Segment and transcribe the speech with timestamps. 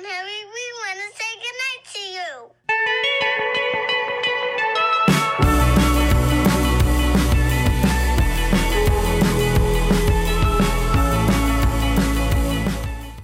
[0.00, 2.30] Mom, Harry, we want to say goodnight to you.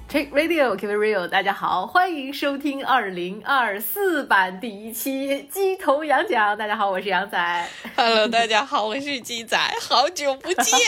[0.09, 1.29] Take Radio, keep it real。
[1.29, 6.57] 大家好，欢迎收听二零二四版第一期鸡头羊讲。
[6.59, 10.79] 大家好，我是羊仔，Hello，大家好，我是鸡仔，好久不见。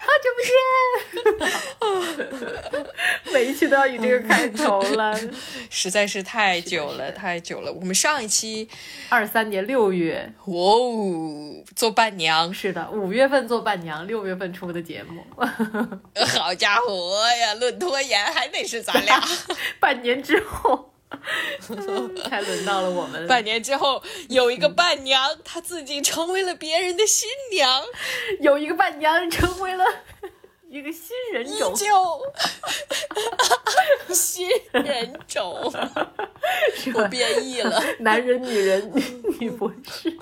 [0.00, 0.40] 好久不
[2.80, 2.86] 见。
[3.32, 5.16] 每一期都要以这个开头了。
[5.70, 7.72] 实在是太久了，太久了。
[7.72, 8.68] 我们上一期，
[9.08, 15.24] 二三年六月，哇哦，做伴娘，是的，五月份做伴娘，六月份出的节目。
[16.38, 19.22] 好家伙呀，论拖延还得是咱俩。
[19.78, 20.92] 半年之后，
[22.28, 23.26] 才轮到了我们。
[23.26, 27.82] 半年之后，有一个伴娘，她自己成为了别人的新娘，
[28.40, 29.84] 有一个伴娘成为了
[30.70, 32.22] 一个新人依种，旧
[34.14, 35.72] 新人种。
[36.94, 39.02] 我变异了，男人、女人、女
[39.40, 40.16] 女博士。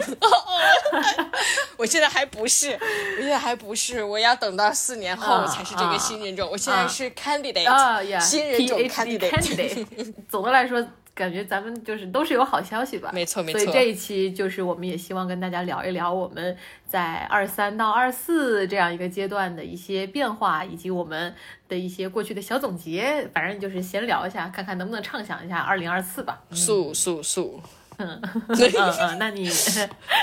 [1.77, 6.49] 我现在还不是，我现在还不是，我要等到四年后啊才是这个新人种。
[6.51, 10.15] 我现在是 candidate，、新人种 candidate。
[10.31, 10.83] 总的来说，
[11.19, 13.11] 感觉咱们就是都是有好消息吧。
[13.13, 21.35] 没错没错所以这一期就是我们也希望跟大家聊一聊我们在二三到二四这样一个阶段的一些变化，以及我们
[21.69, 23.29] 的一些过去的小总结。
[23.35, 26.41] 反正就是闲聊一下，看看能不能畅想一下二零二四吧。
[26.53, 27.61] 素素素，
[27.99, 29.51] 嗯嗯，那你，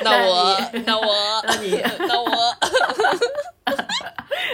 [0.03, 2.57] 那我那我那你那我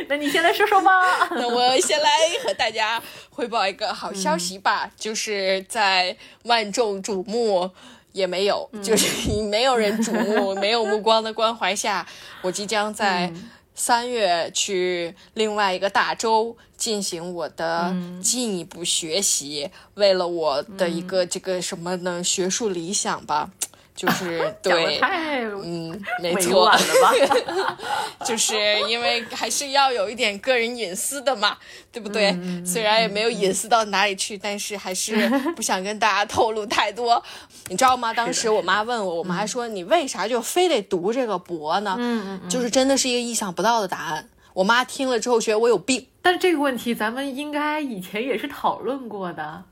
[0.08, 0.92] 那你先来说说吧。
[1.32, 2.10] 那我先来
[2.44, 7.72] 和大家汇报一个好消息吧，就是在万众瞩目。
[8.14, 12.06] 也没有，就是没有人瞩目、没有目光的关怀下，
[12.42, 13.32] 我即将在
[13.74, 23.50] 三月去另外一个大洲进行我的进一步学习，为了我的一个这个什么呢学术理想吧，
[23.96, 27.78] 就是 对，太嗯，没错，了吧？
[28.26, 28.56] 就是
[28.88, 31.58] 因为还是要有一点个人隐私的嘛，
[31.92, 32.36] 对不对？
[32.66, 37.22] 虽然也没有隐私到哪里去，但是还是不想跟大家透露太多。
[37.68, 38.14] 你知道吗？
[38.14, 41.96] 当时我妈问我，我妈还说你为啥就非得读这个博呢？
[42.00, 42.50] 嗯嗯。
[42.50, 44.28] 就是真的是一个意想不到的答案。
[44.54, 49.64] 我妈听了之后觉得我有病，但是这个问题咱们应该以前也是讨论过的。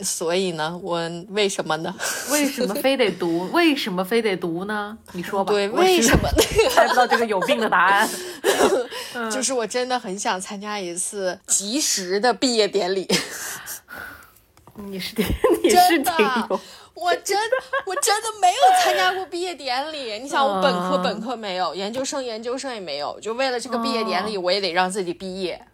[0.00, 1.94] 所以呢，我为什么呢？
[2.30, 3.48] 为什么非得读？
[3.54, 4.98] 为什么非得读呢？
[5.12, 5.52] 你说吧。
[5.52, 6.42] 对，为什么呢？
[6.74, 8.08] 猜不到这个有病的答案？
[9.30, 13.06] 就是我真的很想参加一次及时的毕业典礼。
[14.74, 15.14] 你是
[15.62, 16.60] 你是真的挺有，
[16.94, 17.38] 我真
[17.84, 20.18] 我真的没有参加过毕业典礼。
[20.18, 25.64] 你想，我本科嗯本科没有，研究生研究生也没有，就为了这个毕业典礼，我也得让自己毕业。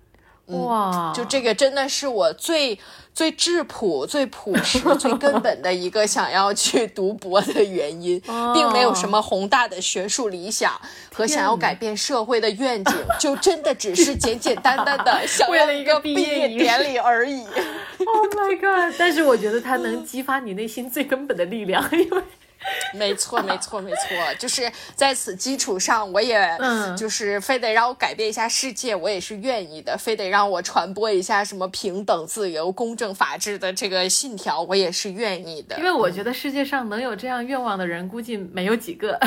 [0.48, 1.12] 哇！
[1.14, 2.78] 就这个真的是我最
[3.14, 8.20] 最质朴、最朴实、最根本的一个想要去读博的原因，
[8.54, 10.72] 并没有什么宏大的学术理想
[11.12, 17.44] 和想要改变社会的愿景，就真的只是简简单单的 想为了一个要一个毕业典礼而已。
[18.00, 18.94] Oh my god！
[18.96, 22.22] 但是我觉得它能激发你内心最根本的力量，因为
[22.94, 26.96] 没错，没错，没错，就是在此基础上，我也，嗯。
[26.96, 35.76] 就是非得让我改变一下世界，我也是愿意的；非得让我传播一下什么平等、自由、公正、法治的这个信条，我也是愿意的。
[35.78, 35.84] 因。
[35.84, 39.18] 为我觉得世界上能有这样愿望的人，估计没有几个，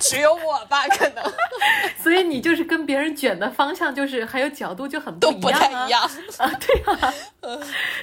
[0.00, 1.24] 只有我吧，可能。
[2.02, 6.02] 所以你就是跟别人卷的方向，就是还有角度就很都不一样、啊、太一样。
[6.38, 7.14] 啊，对啊，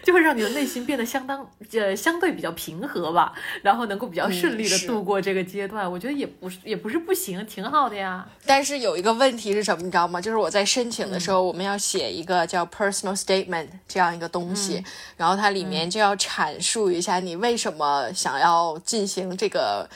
[0.03, 8.27] 就会让你的内心变得相当呃相对比较平和吧，然后能够比较顺利的度过这个阶段，我觉得也不是也不是不行，挺好的呀。
[8.45, 10.19] 但是有一个问题是什么，你知道吗？
[10.19, 14.83] 就是我在申请的时候，我们要写一个叫 personal statement 这样一个东西，
[15.17, 19.89] 然后它里面就要阐述一下你为什么想要进行这个。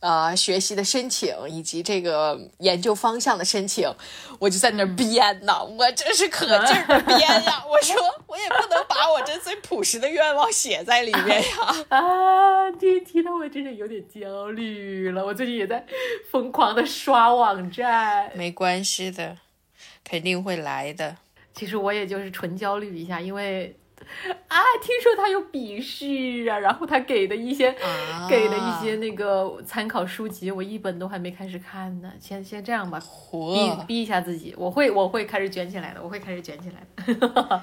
[0.00, 3.90] 呃，学习的申请以及这个研究方向的申请，
[4.38, 7.64] 我就在那儿编呢，我真是可劲儿的编呀！
[7.66, 7.96] 我说
[8.26, 11.48] 我也不能把我这最朴实的愿望写在里面呀。
[11.88, 15.24] 啊，这一提到我真是有点焦虑了。
[15.24, 15.84] 我最近也在
[16.30, 19.38] 疯狂的刷网站，没关系的，
[20.04, 21.16] 肯定会来的。
[21.54, 23.74] 其实我也就是纯焦虑一下，因为
[24.48, 32.12] 啊，听说他有笔试啊，然后他给的一些、啊给的一些那个参考书籍，我一本都还没开始看呢。
[32.20, 33.86] 先先这样吧，逼！
[33.86, 37.62] 逼一下自己，我会我会开始卷起来的，我会开始卷起来的。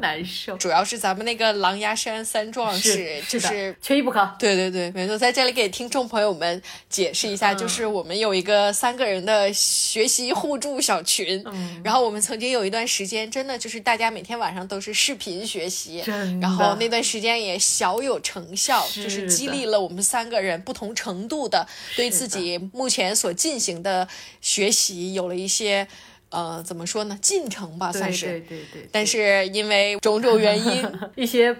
[0.00, 0.56] 难受。
[0.56, 4.28] 主要是咱们那个狼牙山三壮士，是就是缺一不可。
[4.38, 16.02] 对对对，没错，在这里给听众朋友们解释一下，就是我们有一个三个人的学习互助小群，嗯然后我们曾经有一段时间，真的就是大家每天晚上都是视频学习，
[16.40, 21.66] 然后那段时间也小有成效，是就是激励了我们三个人不同程度的
[21.96, 24.08] 对自己目前所进行的
[24.40, 25.86] 学习有了一些。
[26.30, 27.18] 呃，怎么说呢？
[27.20, 28.26] 进程吧，算是。
[28.26, 31.54] 对对对，但是因为种种原因， 一些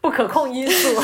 [0.00, 1.02] 不可控因素，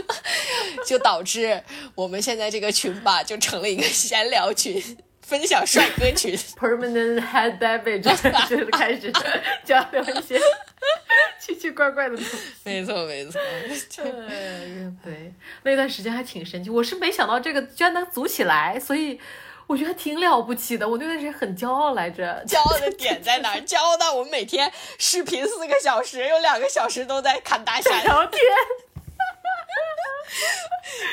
[0.86, 1.62] 就导致
[1.94, 4.82] 我们现在这个群吧，就成了一个闲聊群，
[5.20, 6.34] 分享帅哥群。
[6.58, 8.02] permanent head damage，
[8.48, 9.12] 就是开始
[9.64, 10.40] 交流一些
[11.38, 12.36] 奇奇怪怪的东西。
[12.64, 13.38] 没错，没错。
[14.02, 15.34] 对对，
[15.64, 19.20] 那段时间还挺神奇，我是没想到这个居然能组起来，所以
[19.70, 20.88] 我觉得挺了不起的。
[20.88, 23.60] 我那段时间很骄傲来着，骄傲的 点在哪儿？
[23.60, 28.02] 骄傲到我们每天视频四个小时，有两个小时都在侃大山。
[28.02, 28.42] 聊天。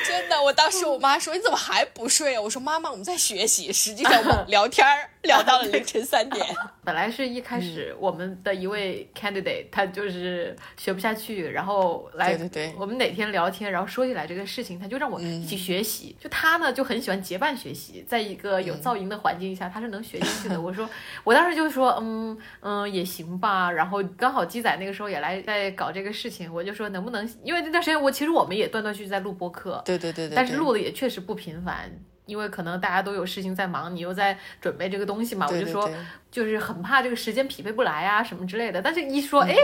[0.04, 2.40] 真的，我当时我妈说你怎么还不睡啊？
[2.40, 3.72] 我说妈妈，我们在学习。
[3.72, 6.46] 实际上我们 聊天儿聊到了凌晨三点。
[6.84, 16.16] 本来是一开始我们的一位 candidate，他就是学不下去，然后来对对对我们哪天聊天，然后说起来这个事情，他就让我一起学习。
[16.18, 20.60] 就他呢就很喜欢结伴学习，在一个有噪音的环境下，他是能学进去的。
[20.60, 20.88] 我说，
[21.24, 23.70] 我当时就说，嗯嗯也行吧。
[23.70, 31.90] 然后刚好鸡仔那个时候也来在搞这个事情，我就说能不能，因为那段时间我其实我们也断断续续在录播客，对对对对，但是录的也确实不频繁，
[32.28, 38.82] 因为可能大家都有事情在忙，你又在准备这个东西嘛，我就说对对对就是很怕这个时间匹配不来啊什么之类的。
[38.82, 39.56] 但是一说，嗯哎，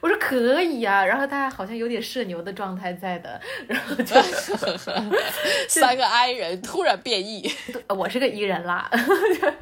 [0.00, 4.14] 我说可以呀、然后大家好像有点社牛的状态在的，然后就
[5.68, 7.50] 三个 I 人突然变异。
[7.88, 8.88] 呃我是个 E 人啦，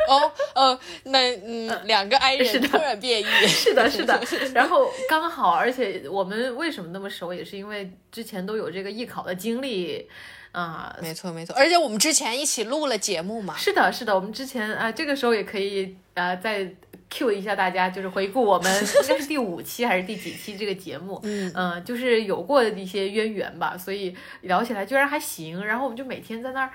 [0.09, 3.25] 哦哦，那嗯，两个 I 人突然变异。
[3.49, 4.21] 是的，是的。
[4.55, 10.07] 然后刚好，而且我们为什么那么熟，也是因为之前都有这个艺考的经历
[10.53, 13.57] 啊、没错没错，而且我们之前一起录了节目嘛。
[13.57, 16.71] 是的，是的，我们之前啊、这个时候也可以呃再
[17.11, 18.73] Q 一下大家，就是回顾我们
[19.03, 25.65] 应该是第五期还是第几期这个节目，嗯、就是有过一些渊源吧，所以聊起来居然还行。
[25.65, 26.71] 然后我们就每天在那儿。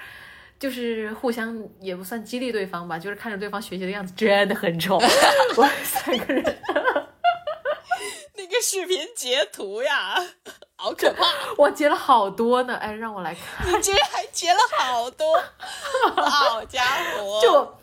[0.60, 4.96] 就是互相也不算激励对方吧，就是看着对方学习的样子真的很丑，
[5.56, 6.44] 我们三个人
[8.36, 10.16] 那个视频截图呀，
[10.80, 11.24] 好可怕！
[11.58, 15.42] 我截了好多呢，哎，让我来看，你竟然还截了好多，
[16.24, 16.84] 好家
[17.18, 17.40] 伙！
[17.42, 17.76] 就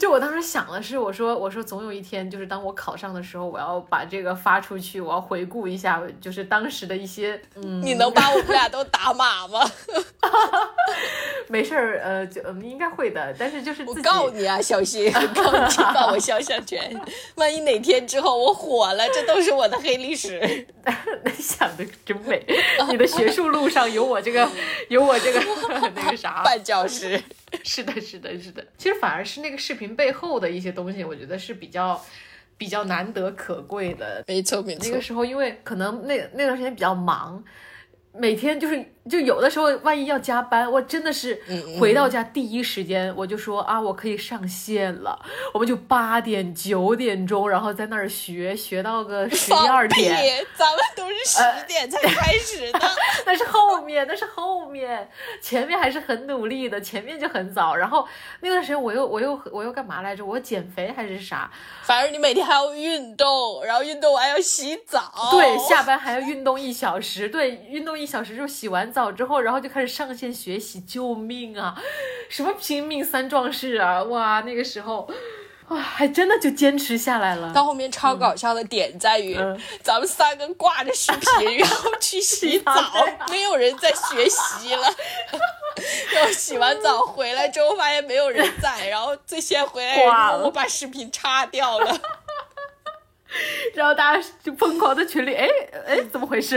[0.00, 9.60] 就我当时想的是，我说我说总有一天，就是当我考上的时候，我要把这个发出去，我要回顾一下，就是当时的一些嗯，你能把我们俩都打码吗？
[11.48, 15.12] 没事儿，呃，就嗯应该会的，但是就是我告你啊，小心！
[15.12, 16.98] 我告你，告我肖像权。
[17.34, 20.66] 万一哪天之后我火了，这都是我的黑历史。
[21.38, 22.42] 想的真美，
[22.88, 24.48] 你的学术路上有我这个
[24.88, 25.40] 有我这个
[25.94, 27.22] 那个啥，绊脚石。
[27.64, 28.66] 是的，是的，是的。
[28.78, 32.00] 其实反而是那个视频背后的一些东西，我觉得是比较
[32.56, 34.22] 比较难得可贵的。
[34.26, 37.42] 没错没错那个，时候，因为可能那那段时间比较忙，
[38.12, 41.42] 每天就是就有的时候，万一要加班，我真的是
[41.80, 45.18] 回到家第一时间我就说啊，我可以上线了，
[45.52, 50.46] 我们就八点九点钟，然后在那儿学学到个十一二点。！
[50.56, 52.80] 咱们都是十点才开始的。
[53.26, 55.08] 那是后面，那是后面，
[55.42, 57.74] 前面还是很努力的，前面就很早。
[57.74, 58.06] 然后
[58.40, 60.24] 那段时间我又我又我又干嘛来着？
[60.24, 61.50] 我减肥还是啥？
[61.82, 65.12] 反正你每天还要运动，然后运动完要洗澡。
[65.32, 71.74] 对， 下班还要运动一小时，对，运动一小时之后洗完澡澡之后，然后就开始上线学习，救命啊！
[72.28, 74.02] 什么拼命三壮士啊！
[74.02, 75.08] 哇，那个时候，
[75.68, 77.50] 哇，还真的就坚持下来了。
[77.54, 79.34] 到后面超搞笑的点在于，
[79.82, 82.72] 咱们三个挂着视频，然后去洗澡，
[83.30, 84.94] 没有人在学习了。
[86.12, 91.98] 然后洗完澡回来之后，发现没有人在，然后最先回来人挂了默默把视频叉掉了。
[93.74, 95.48] 然后大家就疯狂在群里，哎
[95.86, 96.56] 哎，怎么回事？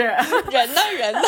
[0.52, 0.82] 人呢？
[0.92, 1.22] 人呢？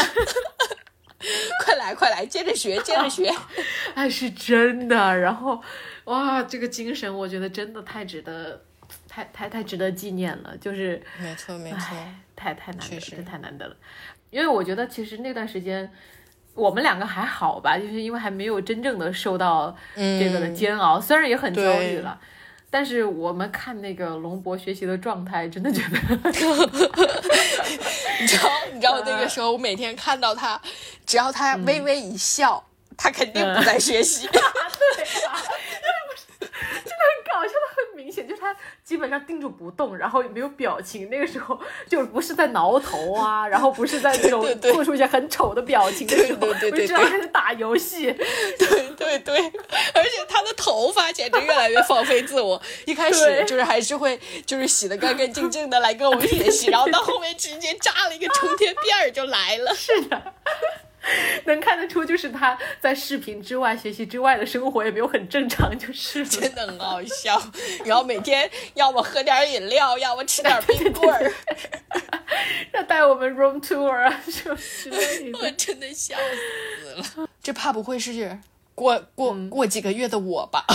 [1.63, 3.29] 快来快来，接着学， 接着学。
[3.95, 5.17] 哎，是真的。
[5.19, 5.61] 然后，
[6.05, 8.61] 哇，这个精神，我觉得真的太值得，
[9.07, 10.55] 太太太值得纪念了。
[10.57, 11.95] 就是，没错没错，
[12.35, 13.75] 太太难得了，确实真太难得了。
[14.29, 15.91] 因为我觉得其实那段时间。
[16.53, 22.17] 我们两个还好吧，就是因为还没有真正的受到这个的煎熬，虽然也很焦虑了，
[22.75, 25.87] 但是我们看那个龙博学习的状态，真的觉得
[28.19, 30.61] 你知道，你知道那个时候，我每天看到他，
[31.05, 32.61] 只要他微微一笑，
[32.97, 34.27] 他肯定不在学习。
[34.27, 36.04] 很搞笑的，很明显，就是
[38.45, 41.09] 他他基本上定住不动，然后也没有表情。
[41.09, 41.59] 那个时候
[41.89, 48.11] 就不是在挠头啊，然后不是在那种做出一些很丑的表情的时候，对对对对我就知道他是打游戏。
[48.59, 49.37] 对对对，
[49.93, 52.61] 而且他的头发简直越来越放飞自我。
[52.85, 59.73] 一开始就是还是会就是洗的干干净净的来跟我们 学习，然后到后面直接扎了一个冲天辫儿就来了。
[59.75, 60.33] 是的。
[61.45, 67.41] 能看得出，就是他在视频之外、学习之外的生活也没有很正常，就是 真的很好笑，
[67.85, 71.31] 然后每天要么喝点饮料，要么吃点冰棍儿，
[72.73, 75.51] 要带我们 room tour 啊，什么之类我。
[75.51, 77.29] 真的笑死了。
[77.41, 78.39] 这怕不会是
[78.73, 80.65] 过过过几个月的我吧？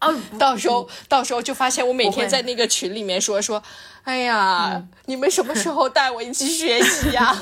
[0.00, 3.62] 哦，到时候到时候就发现我每天在那个群里面说说，
[4.04, 7.36] 哎呀，你们什么时候带我一起学习呀？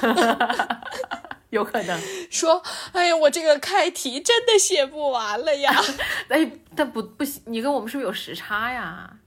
[1.50, 2.00] 有可能。
[2.30, 2.62] 说，
[2.92, 5.72] 哎呀，我这个开题真的写不完了呀！
[6.28, 9.18] 哎，但不不行，你跟我们是不是有时差呀？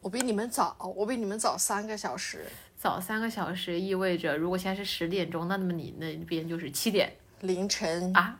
[0.00, 2.46] 我比你们早，我比你们早三个小时，
[2.76, 8.38] 早三个小时意味着，如果现在是十点钟，那那么你那边就是七点凌晨啊？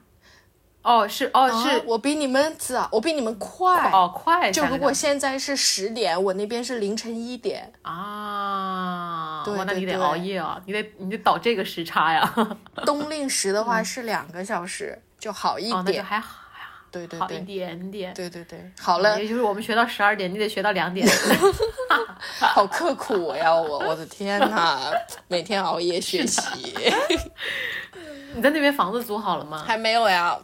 [0.89, 3.91] 哦，是哦啊是我比你们早，我比你们快。
[3.91, 7.71] 哦快就如果现在是十点，我那边是凌晨一点。
[7.83, 12.35] 啊，对，那你得对对对熬夜啊，你得你得倒这个时差呀。
[12.87, 16.05] 冬令时的话是两个小时，就好一哦，那就点。
[16.05, 16.39] 还好
[16.91, 18.15] 对对好一点点。
[18.15, 21.07] 对对对，好了，也就是我们学到十二点，你得学到两点。
[22.41, 23.55] 好刻苦呀！
[23.55, 24.91] 我我的天呐，
[25.29, 26.75] 每天熬夜学习，
[28.35, 29.63] 你在那边房子租好了吗？
[29.67, 30.37] 还没有呀，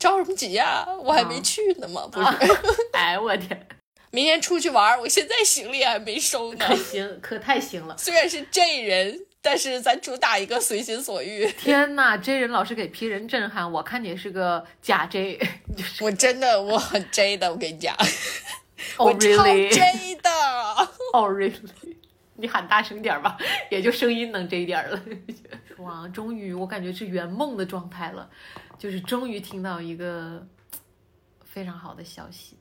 [0.00, 0.84] 着什么急呀？
[1.04, 2.26] 我还没去呢嘛，不是？
[2.92, 3.68] 哎，我天，
[4.10, 6.66] 明天出去玩，我现在行李还没收呢。
[6.66, 7.96] 可行，可太行了！
[7.96, 11.46] 虽然是 J 人，但是咱主打一个随心所欲。
[11.52, 15.38] 天呐，J 人老是给 P 人震撼，我看你是个假 J，
[15.76, 17.94] 就是我真的我很 J 的，我跟你讲，
[18.96, 20.30] 哦我超 really，J 的。
[21.12, 21.54] 哦 really，
[22.36, 23.36] 你喊大声点吧，
[23.70, 25.00] 也就声音能这一点儿了。
[25.80, 28.28] 哇，终于我感觉是圆梦的状态了，
[28.78, 30.46] 就是终于听到一个
[31.44, 32.56] 非常好的消息，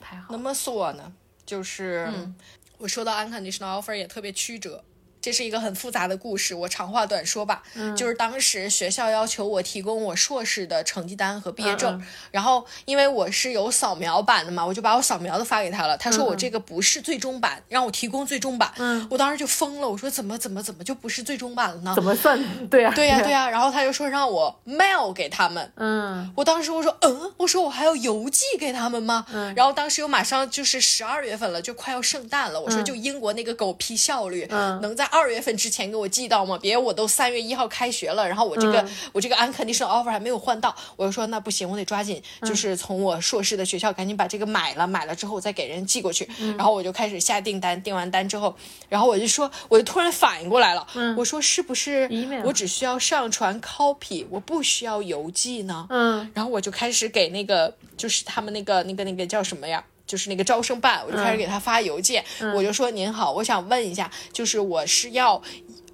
[0.00, 0.36] 太好了。
[0.36, 1.12] 那么说呢，
[1.46, 2.34] 就是、嗯
[2.76, 4.84] 我收到 unconditional offer 也特别曲折。
[5.24, 7.62] 这是一个很复杂的故事，我长话短说吧。
[7.76, 15.96] 嗯就是当时学校要求我提供我硕士的成绩单和毕业证，嗯嗯然后因为我是有扫描版的嘛，我就把我扫描的发给他了。
[15.96, 18.70] 他说嗯我这个不是最终版，让我提供最终版。
[18.76, 22.04] 嗯，我当时就疯了，我说怎么怎么怎么就不是最终版了呢怎？
[22.04, 22.38] 么算？
[22.68, 29.24] 对呀、对呀、对呀、呀、然后他就说让我 mail 给他们，嗯我当时我说嗯，我说我还要邮寄给他们吗？
[29.32, 32.60] 嗯然后当时又马上就是十二月份了，就快要圣诞了。
[32.60, 36.58] 我说就英国那个狗屁效率，嗯能在二月份之前给我寄到吗？
[36.60, 46.28] 别我都三月一号开学了，然后我这个、嗯我这个 unconditional offer 还没有换到，我就说那不行，我得抓紧，嗯就是从我硕士的学校赶紧把这个买了，买了之后我再给人寄过去。
[46.40, 48.56] 嗯然后我就开始下订单，订完单之后，
[48.88, 50.84] 然后我就说，我就突然反应过来了，
[51.16, 52.10] 我说是不是
[52.44, 55.86] 我只需要上传 copy，我不需要邮寄呢？
[55.90, 59.84] 嗯然后我就开始给那个，就是他们那个那个那个叫什么呀？
[60.14, 65.42] 就是那个招生办，我就开始给他发邮件，我就说您好，我想问一下，就是我是要。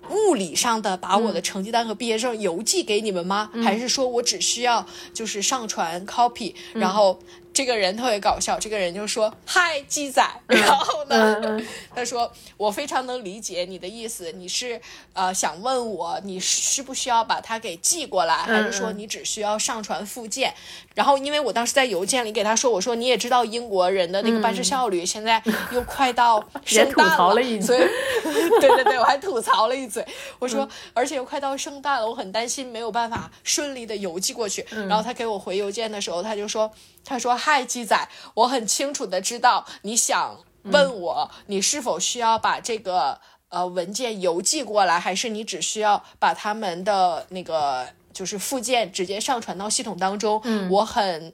[0.09, 3.49] 物理上的把我的成绩单和毕业证邮寄给你们吗？
[3.63, 4.85] 还是说我只需要
[5.15, 7.17] 就是上传 copy，、然后
[7.61, 11.61] 这个人特别搞笑，这个人就说嗨鸡仔， 然后呢，
[11.95, 14.81] 他说我非常能理解你的意思，你是
[15.13, 20.55] 呃想问我你需不需要把它给寄过来，还是说你只需要上传附件？
[20.95, 27.81] 然后因为我当时在邮件里给他说，我说你也知道英国人的那个办事效率，现在又快到圣诞 槽了所以
[28.59, 30.03] 对对对，我还吐槽了一嘴，
[30.39, 34.65] 我说、而且又快到圣诞了，我很担心没有办法顺利的邮寄过去。
[34.89, 36.71] 然后他给我回邮件的时候，他就说
[37.05, 50.43] 他说嗨鸡仔，我很清楚的知道你想问我，你是否需要把这个呃文件邮寄过来，还是你只需要把他们的那个就是附件直接上传到系统当中？
[50.71, 51.33] 我很。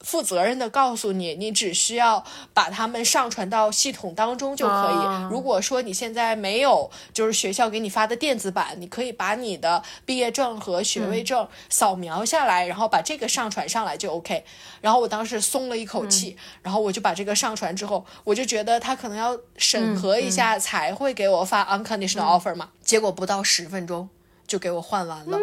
[0.00, 5.06] 负责任的告诉你，你只需要把它们上传到系统当中就可以。
[5.06, 14.44] 啊如果说你现在没有，就是学校给你发的电子版，你可以把你的毕业证和学位证扫描下来，然后把这个上传上来就 OK。
[14.80, 22.70] 然后我当时松了一口气，然后我就把这个上传之后，我就觉得他可能要审核一下才会给我发 unconditional offer 嘛。
[22.82, 24.08] 结果不到十分钟
[24.46, 25.38] 就给我换完了。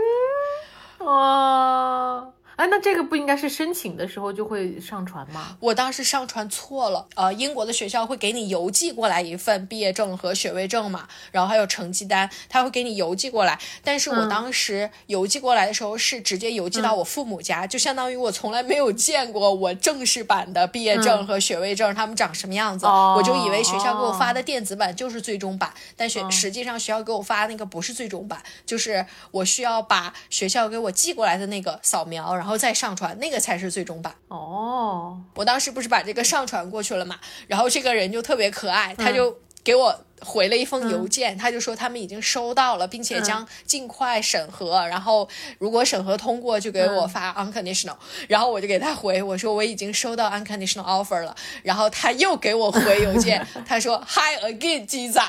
[1.00, 5.56] 哇，哎，那这个不应该是申请的时候就会上传吗？
[5.60, 13.60] 我当时上传错了，呃，英国的学校会给你邮寄过来一份毕业证和学位证嘛，然后还有成绩单，他会给你邮寄过来。
[13.84, 23.14] 但是我当时邮寄过来的时候是直接邮寄到我父母家，就相当于我从来没有见过我正式版的毕业证和学位证他们长什么样子，哦。
[23.16, 34.14] 我就以为学校给我发的电子版就是最终版，但学实际上学校给我发那个不是最终版，就是我需要把学校给我寄过来的那个扫描，然后再上传，那个才是最终版。
[34.28, 45.28] 哦，我当时不是把这个上传过去了嘛，然后这个人就特别可爱，他就给我回了一封邮件，他就说他们已经收到了，并且将尽快审核，然后
[45.58, 47.96] 如果审核通过就给我发 unconditional，、
[48.28, 55.22] 然后我就给他回我说我已经收到 unconditional offer 了，然后他又给我回邮件， 他说 hi again 鸡仔，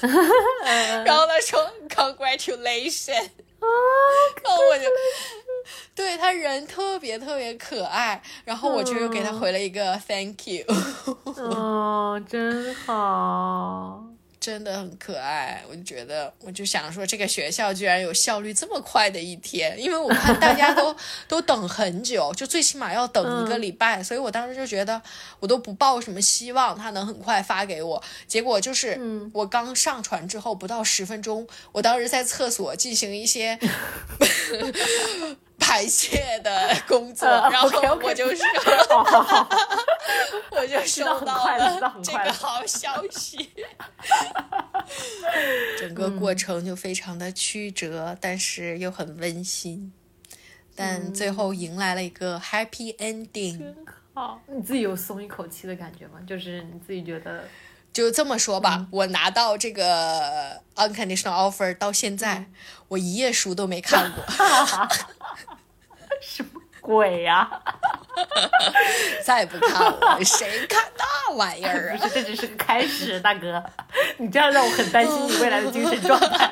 [1.06, 3.12] 然后他说 congratulation，
[3.62, 4.84] 然后我就。
[5.94, 10.64] 对他人特别特别可爱，然后我就又给他回了一个 thank you，
[11.24, 14.04] 哦，真好。
[14.42, 15.62] 真的很可爱。
[15.70, 20.92] 我就觉得，我就想说，这个学校居然有效率这么快的一天，因为我看大家都
[21.28, 25.00] 都等很久，就最起码要等一个礼拜，所以我当时就觉得
[25.38, 28.02] 我都不抱什么希望他能很快发给我。
[28.26, 29.00] 结果就是
[29.32, 33.56] 我刚上传之后不到十分钟，我当时在厕所进行一些。
[35.62, 37.68] 排泄的工作，呃然后
[38.02, 38.42] 我就是
[40.50, 43.48] 我就收 到了这个好消息。
[45.78, 49.92] 整个过程就非常的曲折，但是又很温馨，
[50.74, 53.74] 但最后迎来了一个 happy ending。
[54.14, 56.18] 好，你自己有松一口气的感觉吗？
[56.26, 57.44] 就是你自己觉得，
[57.92, 62.44] 就这么说吧，我拿到这个 unconditional offer 到现在，
[62.88, 64.22] 我一页书都没看过，
[66.22, 66.48] 什么
[66.80, 67.50] 鬼呀、
[69.24, 71.96] 再也不看了，谁看那玩意儿啊？
[72.00, 73.62] 不是，这只是个开始，大哥，
[74.18, 76.50] 你这样让我很担心你未来的精神状态。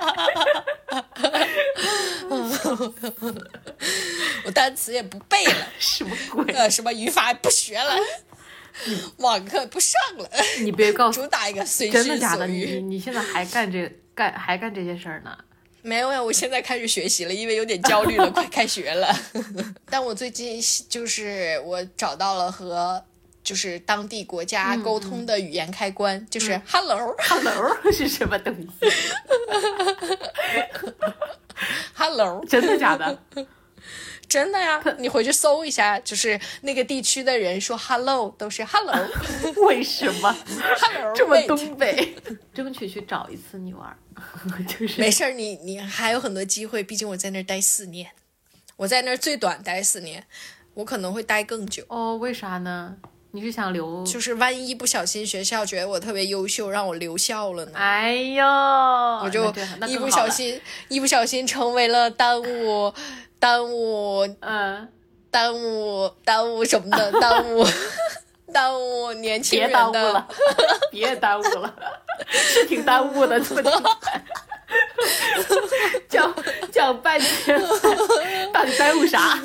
[4.45, 6.45] 我单词也不背了，什么鬼？
[6.55, 7.97] 呃，什么语法也不学了，
[9.19, 10.29] 网课不上了，
[10.61, 12.47] 你别告诉主打一个随真的心假的？
[12.47, 12.81] 你所欲。
[12.81, 15.37] 你现在还干这干还干这些事儿呢？
[15.83, 19.09] 没有呀，我现在开始学习了，因为有点焦虑了， 快开学了。
[19.89, 23.03] 但我最近就是我找到了和
[23.43, 28.69] 就是当地国家嗯沟通的语言开关，就是 hello，hello 是什么东西
[31.95, 33.19] ？hello，真的假的？
[34.31, 38.95] 真的呀，你回去搜一下，就是那个地区的人说 hello 都是 hello
[39.67, 40.33] 为什么
[40.79, 42.15] hello，这么东北？
[42.55, 43.99] 争取去找一次你玩儿，
[44.69, 48.13] 就是没事儿，你你还有很多机会，毕竟我在那儿待四年，
[48.77, 50.25] 我在那儿最短待四年，
[50.75, 51.85] 我可能会待更久。
[51.89, 52.95] 哦，为啥呢？
[53.33, 54.05] 你是想留？
[54.05, 57.73] 就是万一不小心学校觉得我特别优秀，让我留校了呢？
[57.75, 59.53] 哎呦，我我就
[59.89, 62.93] 一不小，心，一不小心成为了耽误、
[63.41, 64.89] 耽误、嗯，
[65.31, 67.65] 耽误、耽误什么的， 耽误、
[68.53, 69.75] 耽误年轻人的。
[69.75, 70.29] 耽误了。，
[70.93, 71.75] 别耽误了，
[72.29, 74.23] 是挺耽误的，这么听起来
[76.09, 76.35] 讲
[76.71, 77.61] 讲半天，
[78.53, 79.39] 到底 耽误啥？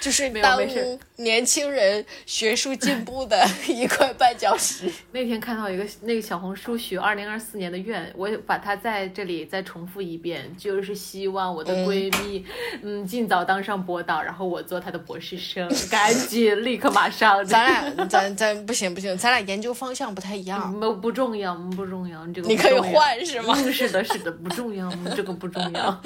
[0.00, 4.90] 就是耽误年轻人学术进步的一块绊脚石。
[5.12, 12.44] 那天看到一个那个小红书许二零二四年的愿，我把它在这里再重复一遍，就是希望我的闺蜜，
[12.82, 17.44] 嗯，尽早当上博导，然后我做她的博士生，赶紧立刻马上。
[17.44, 17.66] 咱
[17.96, 20.78] 俩，咱咱不行不行，咱俩研究方向不太一样。
[20.78, 23.54] 不不重要，不重要，你这个你可以换是吗？
[23.56, 26.02] 嗯，是的，是的，不重要，吗 这个不重要。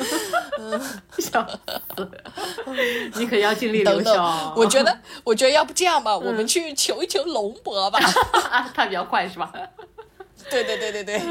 [1.18, 1.46] 笑
[1.96, 2.11] 死！
[3.16, 7.98] 你可要尽力留校。，我觉得，我觉得要不这样吧，我们去求一求龙博吧。
[8.50, 9.53] 啊， 他比较快是吧？
[10.50, 11.22] 对对对对对，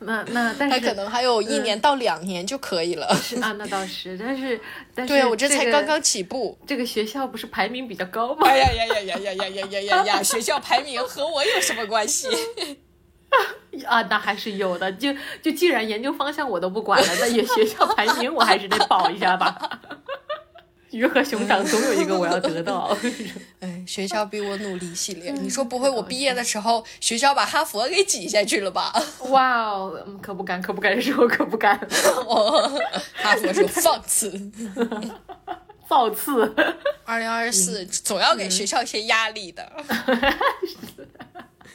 [0.00, 3.14] 那那但是他可能还有一年到两年就可以了。
[3.16, 4.60] 是啊，那倒是，但是
[4.94, 6.58] 但是对啊，我这这个才刚刚起步。
[6.66, 8.46] 这个学校不是排名比较高吗？
[8.48, 10.22] 哎呀呀呀呀呀呀呀呀呀呀！
[10.22, 12.28] 学校排名和我有什么关系？
[13.86, 14.90] 啊，那还是有的。
[14.92, 19.58] 就就既然研究方向我都不管了，那也学校排名我还是得保一下吧。
[20.90, 22.96] 鱼和熊掌总有一个我要得到。
[23.58, 25.90] 哎，学校逼我努力系列，你说不会？
[25.90, 28.92] 我毕业的时候，学校把哈佛给挤下去了吧？
[29.30, 31.76] 哇哦，嗯可不敢，可不敢说，可不敢。
[32.28, 32.80] 哦，
[33.14, 34.30] 哈佛说放肆。
[35.88, 36.54] 造次。
[37.04, 39.72] 二零二四总要给学校一些压力的。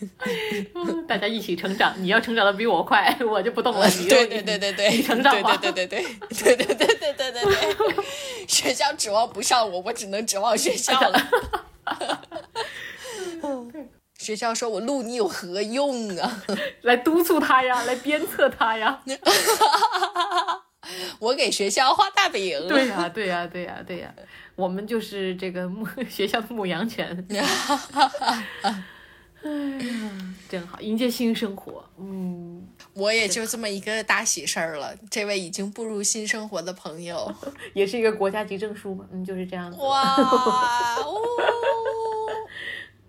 [1.07, 3.87] 大家一起成长，你要成长的比我快， 我就不动了。
[3.99, 5.57] 你对对对对对，你成长吧。
[5.57, 8.05] 对对对对对对对对对对对对，
[8.47, 11.29] 学校指望不上我，我只能指望学校了。
[14.17, 16.43] 学校说我录你有何用啊？
[16.83, 19.01] 来督促他呀，来鞭策他呀。
[21.19, 22.67] 我给学校画大饼。
[22.67, 24.13] 对呀，对呀，对呀，对呀，
[24.55, 27.25] 我们就是这个牧学校的牧羊犬。
[29.43, 31.83] 哎呀，真好，迎接新生活。
[31.97, 34.93] 嗯，我也就这么一个大喜事儿了。
[35.09, 37.33] 这位已经步入新生活的朋友，
[37.73, 39.05] 也是一个国家级证书嘛。
[39.11, 39.77] 嗯，就是这样子。
[39.81, 41.21] 哇哦！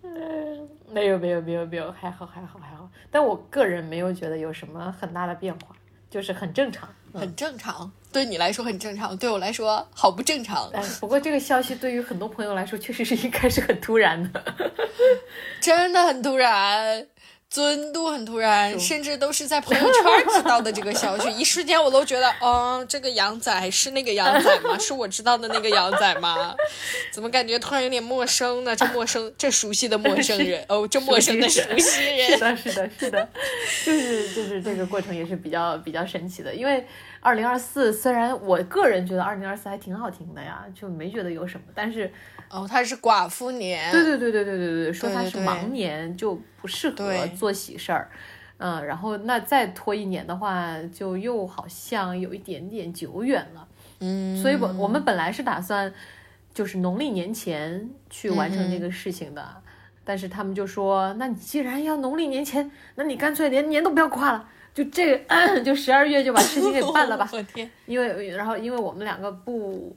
[0.89, 2.89] 没有，没有，没有，没有，还好，还好，还好。
[3.09, 5.75] 但我个人没有觉得有什么很大的变化，
[6.09, 6.87] 就是很正常。
[7.13, 10.69] 很正常，对你来说很正常，对我来说好不正常。
[10.73, 14.43] 哎，不过这个消息对于很多朋友来说，确实是一开始很突然的，
[15.59, 17.07] 真的很突然。
[17.51, 24.75] 尊度很突然，甚至都是在朋友圈知道的这个消息， 一瞬间我都觉得，嗯，这个羊仔是那个羊仔吗？
[24.79, 26.55] 是我知道的那个羊仔吗？
[27.11, 28.73] 怎么感觉突然有点陌生呢？
[28.73, 33.29] 这陌生，这熟悉的陌生人， 哦，这陌生的熟悉人，是的，是的，是的，
[33.85, 36.87] 就是就是这个过程也是比较比较神奇的，因为
[37.19, 42.09] 二零二四虽然我个人觉得二零二四还挺好听的呀，就没觉得有什么，但是。
[42.51, 48.09] 哦，他是寡妇年，对对对对对对对，说他是盲年就不适合做喜事儿，
[48.57, 53.67] 嗯，然后那再拖一年的话，就又好像有一点点久远了，
[54.01, 55.93] 嗯，所以我我们本来是打算
[56.53, 59.47] 就是农历年前去完成这个事情的，
[60.03, 69.95] 但是他们就说，那你既然要农历年前，那你干脆连年都不要跨了，就这个 就十二月就把事情给办了吧， 我天，因为然后因为我们两个不。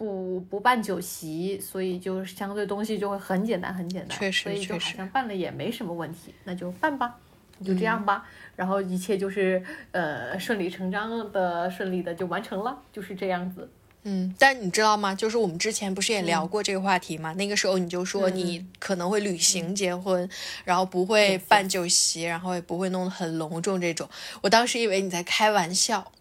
[0.00, 7.18] 不不办酒席，所以就相对东西就会很简单很简单，确实，所以就好像办了也没什么问题，那就办吧，
[7.62, 13.68] 就这样吧，然后一切就是呃顺理成章的顺利的就完成了，就是这样子。
[14.04, 15.14] 嗯，但你知道吗？
[15.14, 17.32] 就是我们之前不是也聊过这个话题吗？
[17.34, 20.28] 那个时候你就说你可能会旅行结婚，
[20.64, 24.08] 然后不会办酒席，然后也不会弄得很隆重这种。
[24.40, 26.12] 我当时以为你在开玩笑。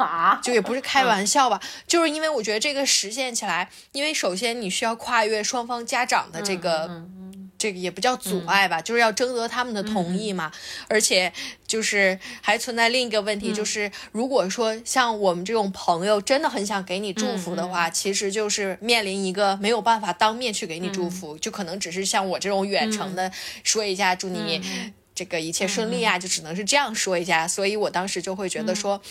[0.00, 7.06] 啊， 就也不是开玩笑吧，就是因为我觉得这个实现起来，因为首先你需要跨越双方家长的这个，
[7.58, 10.50] 这个也不叫阻碍吧，就是要征得他们的同意嘛。
[10.88, 11.32] 而且
[11.66, 23.30] 就是还存在另一个问题，就是如果说像我们这种朋友真的很想给你祝福的话，其实就是面临一个没有办法当面去给你祝福，就可能只是像我这种远程的
[23.64, 24.62] 说一下祝你。
[25.18, 29.02] 这个一切顺利啊，就只能是这样说一下，所以我当时就会觉得说，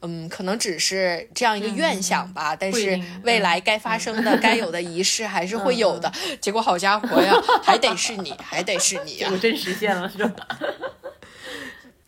[0.00, 6.10] 嗯，可能只是这样一个愿想吧，但是未来该发生的、该有的仪式还是会有的。
[6.40, 10.48] 结果好家伙呀，还得是你，还得是你呀，真实现了是吧？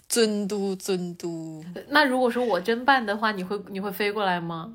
[0.08, 1.62] 尊嘟尊嘟。
[1.88, 4.72] 那如果说我真办的话，你会你会飞过来吗？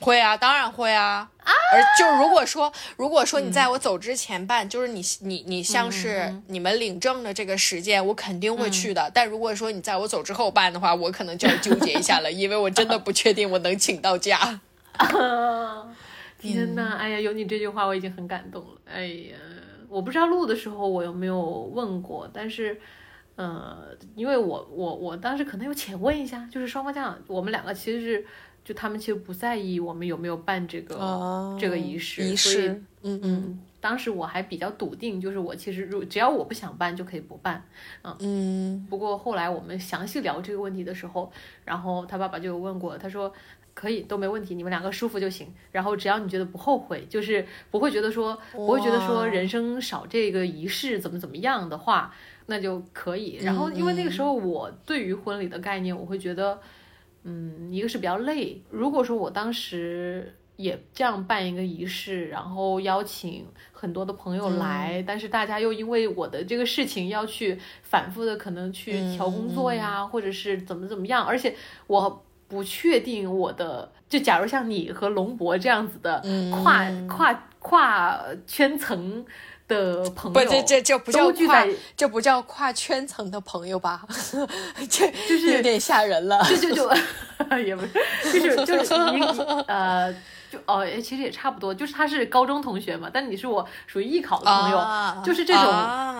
[0.00, 1.30] 会啊，当然会啊。
[1.72, 9.10] 而就如果说，如果说你在我走之前办，就是你你你像是你们领证的这个时间，我肯定会去的。
[9.14, 14.60] 但如果说你在我走之后办的话，我可能就要纠结一下了， 因为我真的不确定我能请到假。
[16.38, 18.80] 天呐，哎呀，有你这句话我已经很感动了。
[18.86, 19.36] 哎呀，
[19.88, 21.40] 我不知道录的时候我有没有
[21.74, 22.80] 问过，但是，
[23.36, 23.78] 呃，
[24.14, 28.26] 因为我我我当时可能有浅问一下，就是双方家长，我们两个其实是。
[28.68, 32.66] 就他们其实不在意我们有没有办这个这个仪式，所以
[33.00, 37.64] 嗯嗯，当时我还比较笃定，就是我其实如只要我不想办就可以不办，
[38.02, 38.86] 嗯嗯。
[38.90, 41.32] 不过后来我们详细聊这个问题的时候，
[41.64, 43.32] 然后他爸爸就有问过，他说
[43.72, 53.38] 可以都没问题，你们两个舒服就行，然后只要你觉得不后悔，就是不会觉得说不会觉得说人生少这个仪式怎么怎么样的话，那就可以。
[53.40, 56.52] 然后因为那个时候我对于婚礼的概念，我会觉得。
[56.52, 56.60] 嗯，
[57.70, 58.62] 一个是比较累。
[58.70, 71.54] 如果说我当时也这样办一个仪式，然后邀请很多的朋友来，但是大家又因为我的这个事情要去反复的可能去调工作呀，或者是怎么怎么样，而且
[71.86, 79.24] 我不确定我的，就假如像你和龙博这样子的跨跨跨圈层。
[79.68, 81.64] 的朋友不，这这这不叫跨，
[81.96, 84.02] 这不叫跨圈层的朋友吧？
[84.88, 86.42] 这就是有点吓人了。
[86.44, 87.82] 就就就也不
[88.22, 89.20] 是，就是就是一
[89.68, 90.12] 呃，
[90.50, 95.64] 就哦，其实也差不多，就是他是高中同学嘛，但你是我属于艺考的朋友，就是这种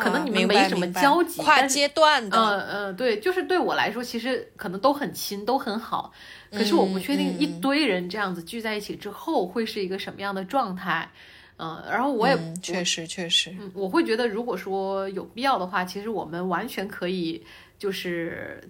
[0.01, 2.39] 可能你们没什么交集，跨阶段的。
[2.39, 6.13] 嗯嗯，对，就是对我来说，其实可能都很亲，都很好。
[6.53, 11.11] 可是我不确定一堆人这样子聚在一起之后会是一个什么样的状态。
[11.13, 11.19] 嗯，
[11.91, 17.43] 然后我也确实确实，嗯，我会觉得，如果说有必要的话，其实我们完全可以，
[17.79, 18.63] 就是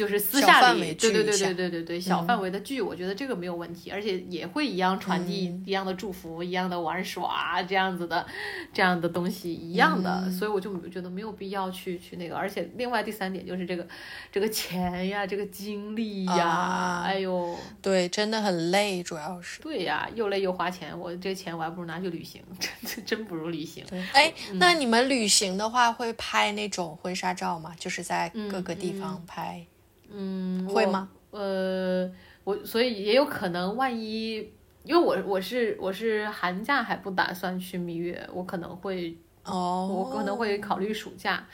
[0.00, 5.62] 就是私下里，范围对对对对对对对，小范围的聚，我觉得这个没有问题，而且也会一样传递嗯。
[5.66, 8.24] 一样的祝福，一样的玩耍这样子的，
[8.72, 10.32] 这样的东西一样的，嗯。
[10.32, 13.86] 所以我就觉得没有必要去去那个，而且另外第三点就是这个
[14.32, 19.60] 这个钱呀，这个精力呀，啊哎呦，对，真的很累，主要是。
[19.60, 22.42] 对呀，又累又花钱，我这钱我还不如拿去旅行，
[22.86, 23.84] 真真不如旅行。
[24.14, 24.58] 哎，嗯。
[24.58, 27.74] 那你们旅行的话会拍那种婚纱照吗？
[27.78, 29.66] 就是在嗯各个地方拍，
[30.10, 31.08] 嗯，会吗？
[31.30, 32.10] 呃，
[32.44, 34.36] 我所以也有可能，万一
[34.84, 41.46] 因为我我是我是寒假还不打算去蜜月，我可能会哦，我可能会考虑暑假，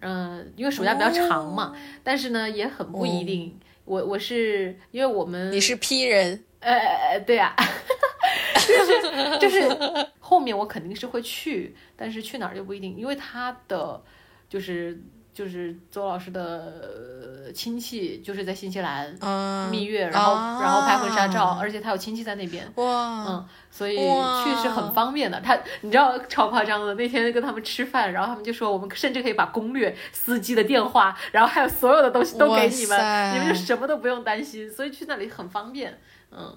[0.00, 3.58] 嗯、因为暑假比较长嘛，但是呢也很不一定。
[3.84, 7.54] 我我是因为我们你是 P 人，呃对呀、
[8.54, 14.02] 就是就是后面我肯定是会去，但是去哪儿就不一定，因为他的
[14.48, 15.00] 就是
[15.36, 19.14] 就是周老师的呃亲戚就是在新西兰。
[19.20, 25.38] 嗯，蜜月，然后、然后拍婚纱照，啊而且他有亲戚在那边，哇，嗯，所以哇去是很方便的。
[25.42, 36.00] 他你知道超夸张的，那天跟他们吃饭，然后他们就说我们甚至可以把攻略、司机的电话，然后还有所有的东西都给你们，你们就什么都不用担心，所以去那里很方便。
[36.32, 36.56] 嗯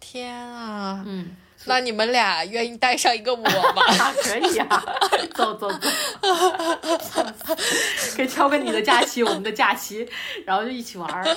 [0.00, 1.02] 天啊！
[1.06, 3.50] 嗯，那你们俩愿意带上一个我吗？
[3.98, 4.84] 啊，可以啊，
[5.34, 5.88] 走走走，
[8.16, 10.08] 可以挑个你的假期，我们的假期，
[10.46, 11.36] 然后就一起玩儿，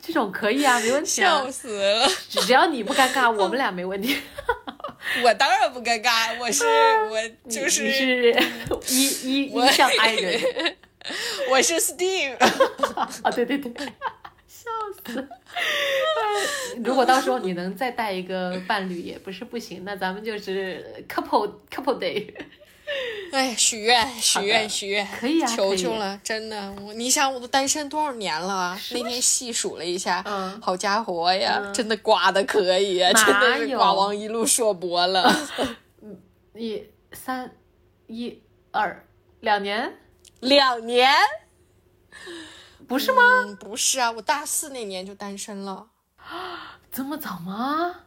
[0.00, 2.08] 这种可以啊，没问题啊笑，死了！
[2.28, 4.16] 只只要你不尴尬，我们俩没问题。
[5.24, 6.64] 我当然不尴尬，我是
[7.10, 7.18] 我
[7.50, 8.32] 就是
[8.86, 10.76] 一一一向 I 人
[11.50, 12.36] 我是 Steve，
[13.22, 13.72] 啊，对对对，
[14.62, 15.20] 笑死！
[15.20, 22.32] 哎 如果到时候你能再带一个伴侣也不是不行，那咱们就是 couple couple day。
[23.32, 28.80] 哎，许愿许愿许愿，可以啊求求了，真的，我你想我都单身多少年了啊？
[28.92, 35.34] 那天细数了一下，嗯好家伙呀，嗯真的刮的可以啊，哪真的是有刮往一路硕博了。
[36.54, 37.50] 一三
[38.06, 38.38] 一
[38.70, 39.02] 二
[39.40, 39.96] 两年
[40.40, 41.10] 两年？
[42.92, 43.22] 不是吗？
[43.46, 45.86] 嗯，不是啊，我大四那年就单身了。
[46.92, 48.00] 这么早吗？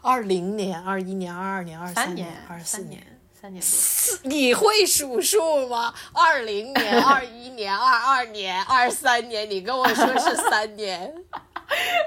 [0.00, 3.20] 二零年、二一年、二二年、二三年、二四年。
[3.38, 4.18] 三年多。
[4.30, 5.92] 你会数数吗？
[6.14, 11.12] 二零年、 二一年、二二年、二三年，你跟我说是三年，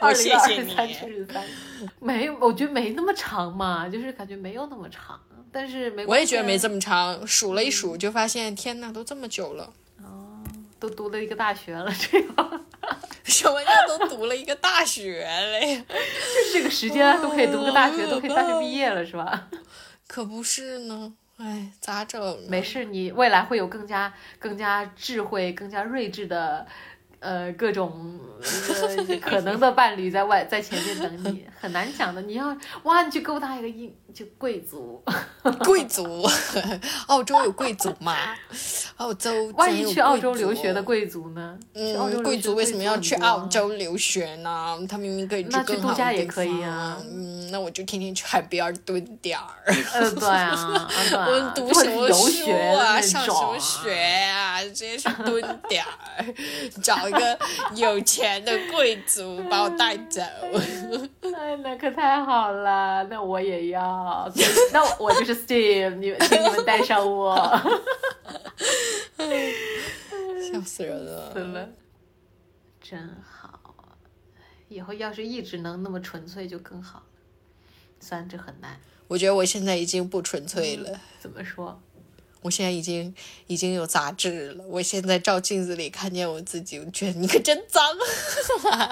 [0.02, 0.96] 我 二零二谢谢三你。
[2.00, 5.20] 没有，我觉得没那么长嘛，就是感觉没有那么长，
[5.52, 9.72] 但是没我也觉得没这么长，数了一数就发现，天呐，都这么久了。
[10.84, 12.28] 都读了一个大学了，这样
[13.24, 15.82] 什么叫都读了一个大学嘞？
[15.88, 19.48] 就是这个时间都可以读个大学，都可以大学毕业了，是吧？
[20.08, 22.36] 可不是呢，哎，咋整啊？
[22.50, 26.68] 没事，你未来会有更加更加智慧、更加睿智的。
[27.24, 32.22] 呃，各种呃 可能的伴侣在外在前面等你， 很难讲的。
[32.22, 35.02] 你要哇，你去勾搭一个英就贵族，
[35.64, 36.22] 贵族，
[37.08, 38.14] 澳洲有贵族吗？
[38.98, 41.58] 澳洲万一去澳洲留学的贵族呢？
[41.74, 43.40] 嗯，贵族为什么要去澳？
[43.48, 44.78] 洲留学呢？
[44.90, 49.46] 他明明可以去那去更好的地度假也可以方啊嗯，那我就天天去海边儿蹲点儿。
[49.94, 53.00] 呃，对啊，啊对啊，我读什么书学啊？
[53.02, 54.62] 上什么学啊？
[54.64, 56.26] 直接去蹲点儿，
[56.84, 57.40] 找一个
[57.76, 60.22] 有钱的贵族把我带走。
[61.36, 64.32] 哎，那可太好了，那我也要。
[64.72, 67.36] 那我就是 Steve，你们请你们带上我。
[70.52, 71.70] 笑死人了，
[72.82, 73.60] 真好。
[74.68, 77.06] 以后要是一直能那么纯粹就更好了，
[78.00, 78.80] 虽然这很难。
[79.08, 81.00] 我觉得我现在已经不纯粹了。
[81.20, 81.80] 怎么说？
[82.44, 83.14] 我现在已经
[83.48, 84.64] 已经有杂志了。
[84.68, 87.84] 我现在照镜子里看见我自己，我觉得你可真脏。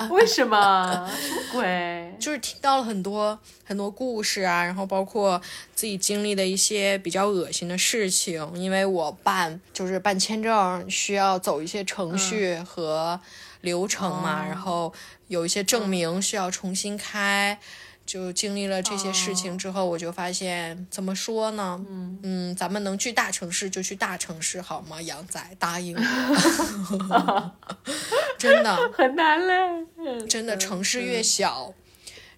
[0.10, 1.12] 为什么？
[1.22, 2.16] 什么鬼？
[2.20, 5.40] 就是听到了很多很多故事啊，然后包括
[5.76, 8.50] 自己经历的一些比较恶心的事情。
[8.56, 13.20] 因为我办就是办签证需要走一些程序和
[13.62, 14.94] 流程嘛，哦然后
[15.28, 17.60] 有一些证明需要重新开。
[18.06, 21.84] 就经历了这些事情之后，我就发现怎么说呢？
[22.24, 25.02] 嗯咱们能去大城市就去大城市好吗？
[25.02, 27.52] 杨仔答应我，
[28.38, 28.92] 真的。
[28.94, 30.26] 很难嘞。
[30.28, 31.74] 真的，城市越小，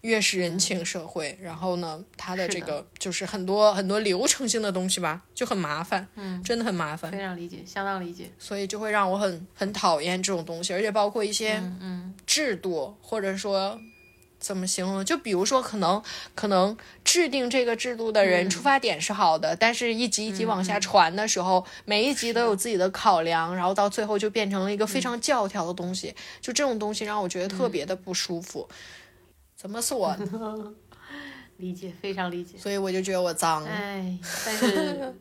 [0.02, 1.38] 越是人情社会。
[1.42, 8.30] 然后呢，它的这个就是很多很多流程性的东西吧，就很麻烦，嗯，真的很麻烦非，常理解，相当理解。
[8.38, 13.80] 所以就会让我很很讨厌这种东西，而且包括一些嗯嗯，制度，或者说
[14.44, 15.04] 怎么形容？
[15.06, 16.04] 就比如说，可能
[16.36, 16.76] 可能
[17.06, 26.14] 制定这个制度的人出发点是好的，但是一级一级往下传的时候，每一级都有自己的考量，然后到最后就变成了一个非常教条的东西。
[26.42, 28.68] 就这种东西让我觉得特别的不舒服。
[29.56, 30.74] 怎么说呢？
[31.56, 32.58] 理解，非常理解。
[32.58, 35.14] 所以我就觉得我脏，哎，但是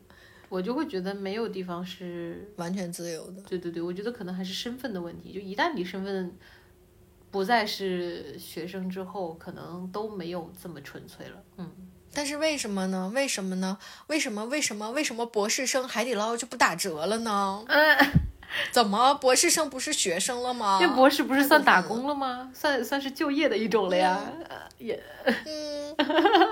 [0.48, 3.40] 我就会觉得没有地方是完全自由的。
[3.42, 5.32] 对对对，我觉得可能还是身份的问题。
[5.32, 6.36] 就一旦你身份
[7.32, 11.32] 不再是学生之后，可能都没有这么纯粹了。
[11.56, 11.68] 嗯，
[12.14, 13.10] 但是为什么呢？
[13.14, 13.76] 为什么呢？
[14.06, 14.44] 为什么？
[14.46, 14.90] 为什么？
[14.92, 17.64] 为什么博士生海底捞就不打折了呢？
[17.66, 17.96] 嗯，
[18.70, 20.78] 怎么博士生不是学生了吗？
[20.80, 22.50] 那博士不是算打工了吗？
[22.54, 24.20] 算算是就业的一种了呀。
[24.48, 25.94] 呃也，嗯，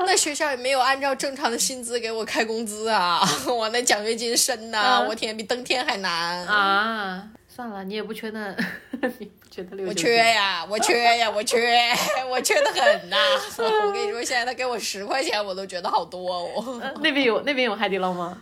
[0.07, 3.21] 那学校也没有按照正常的薪资给我开工资啊！
[3.53, 6.47] 我那奖学金深呐、嗯我天，比登天还难！
[6.47, 7.29] 啊，
[7.61, 8.57] 算了，你也不缺那，
[9.19, 11.59] 你不缺那六我缺呀，我缺呀，我缺，
[12.31, 13.17] 我缺的很呐、
[13.87, 16.81] 我跟你说，现在他给我十块钱，我都觉得好多哦。
[16.83, 18.41] 呃那边有那边有海底捞吗？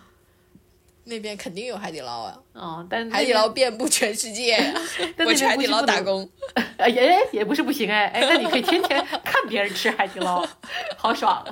[1.09, 4.57] 那边肯定有海底捞啊，哦，但海底捞遍布全世界、
[5.17, 6.29] 但我去海底捞打工，
[6.77, 10.47] 呃 也也不是不行哎哎，那你可以天天看别人吃海底捞，
[10.97, 11.45] 好爽，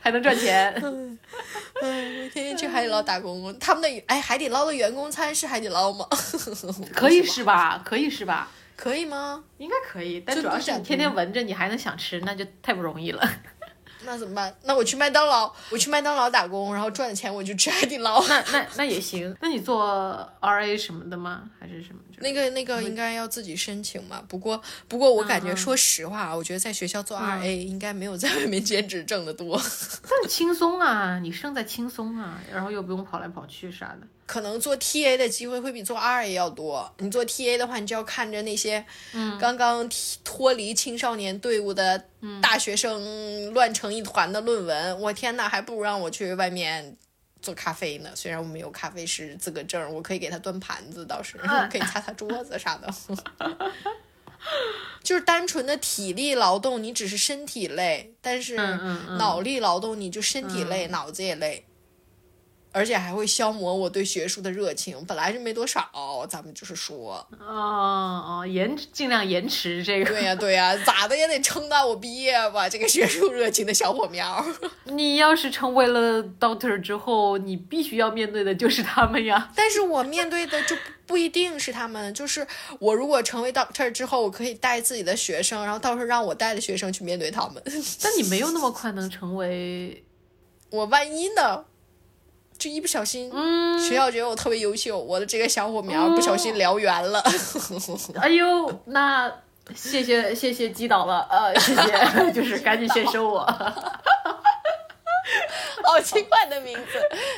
[0.00, 0.72] 还能赚钱。
[0.82, 1.18] 嗯
[2.30, 3.56] 天天去海底捞打工。
[3.58, 6.06] 他们的哎，海底捞的员工餐是海底捞吗？
[6.94, 7.80] 可以是吧？
[7.84, 8.48] 可以是吧？
[8.76, 9.42] 可以吗？
[9.58, 13.22] 应该可以，但主要是你天天闻着，你还能想吃，那就太不容易了。
[14.10, 14.52] 那怎么办？
[14.64, 18.20] 那我去麦当劳，我去麦当劳打工，然后赚的钱我就吃海底捞。
[18.26, 19.32] 那那那也行。
[19.40, 21.42] 那你做 RA 什么的吗？
[21.60, 22.00] 还是什么？
[22.18, 24.20] 那个那个应该要自己申请嘛。
[24.26, 29.56] 不过不过我感觉，说实话啊，我觉得在学校做 RA 应该没有在外面兼职挣得多。
[30.02, 34.00] 但轻松啊，你胜在轻松啊，然后又不用跑来跑去啥的。
[34.30, 36.88] 可能做 TA 的机会会比做 RA 要多。
[36.98, 38.84] 你做 TA 的话，你就要看着那些
[39.40, 39.90] 刚刚
[40.22, 42.06] 脱离青少年队伍的
[42.40, 45.00] 大学生乱成一团的论文。
[45.00, 46.96] 我天呐，还不如让我去外面。
[47.42, 51.38] 做咖啡呢，虽然我没有咖啡师资格证，我可以给他端盘子，倒是
[51.72, 52.92] 可以擦擦桌子啥的。
[55.02, 58.56] 就是单纯的体力劳动，你只是身体累，但是
[59.18, 61.64] 脑力劳动你就身体累，脑子也累，
[62.72, 65.04] 而且还会消磨我对学术的热情。
[65.06, 65.84] 本来就没多少，
[66.28, 70.10] 咱们就是说，哦哦，延尽量延迟这个。
[70.10, 74.44] 对呀、对呀、咋的也得撑到我毕业吧，这个学术热情的小火苗。
[74.86, 79.50] 你要是成为了 doctor 之后，你必须要面对的就是他们呀。
[79.54, 82.46] 但是我面对的就不不一定是他们，就是
[82.78, 87.60] 我如果成为 doctor 之后，我可以带自己的学生，然后到时候让我带的学生去面对他们。
[88.00, 90.04] 但你没有那么快能成为，
[90.70, 91.64] 我万一呢？
[92.60, 97.20] 就一不小心，嗯，学校觉得我特别优秀，我的这个小火苗不小心燎原了。
[98.20, 99.32] 哎呦，那
[99.74, 103.40] 谢谢谢谢击倒了，呃，谢谢， 就是赶紧先收我。
[105.82, 106.82] 好奇怪的名字。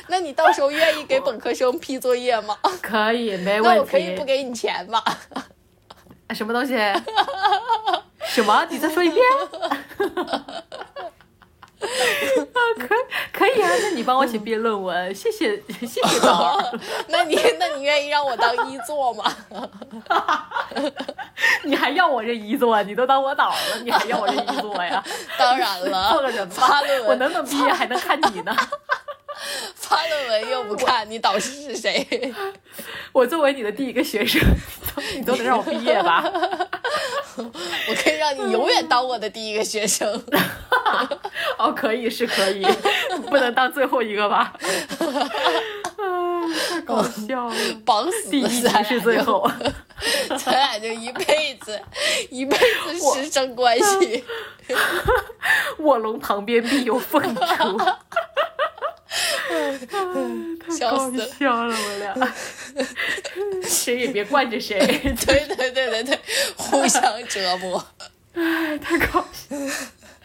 [0.07, 2.57] 那你到时候愿意给本科生批作业吗？
[2.81, 4.23] 可以，没问题那我可以不。
[4.25, 5.01] 给你钱吗？
[6.35, 6.75] 什么东西？
[8.27, 8.67] 什么？
[8.69, 9.23] 你再说一遍？
[12.53, 12.87] 啊，可
[13.31, 16.79] 可以啊，那你帮我写毕业论文，谢谢谢谢宝儿。
[17.07, 19.35] 那你那你愿意让我当一作吗？
[21.63, 22.81] 你还要我这一作？
[22.83, 25.03] 你都当我导了，你还要我这一作呀？
[25.37, 28.55] 当然了，做个人吧发论，文我能不能毕业还能看你呢。
[29.75, 32.33] 发论文又不看你导师是谁？
[33.11, 34.39] 我作为你的第一个学生，
[35.15, 36.23] 你都得让我毕业吧？
[37.35, 40.23] 我可以让你永远当我的第一个学生。
[41.57, 42.65] 哦，可以是可以，
[43.29, 44.53] 不能当最后一个吧？
[44.59, 44.85] 哎
[46.69, 47.55] 太搞笑了。
[47.85, 49.49] 绑死第一咱俩集是最，后，
[50.37, 51.81] 咱俩就一辈子，
[52.29, 54.23] 一辈子师生关系。
[55.79, 57.79] 卧龙旁边必有凤雏。
[60.77, 62.33] 笑死了笑了，我俩，
[63.63, 64.79] 谁也别惯着谁，
[65.25, 66.19] 对对对对对，
[66.57, 67.83] 互相折磨。
[68.33, 69.71] 哎，太搞笑了。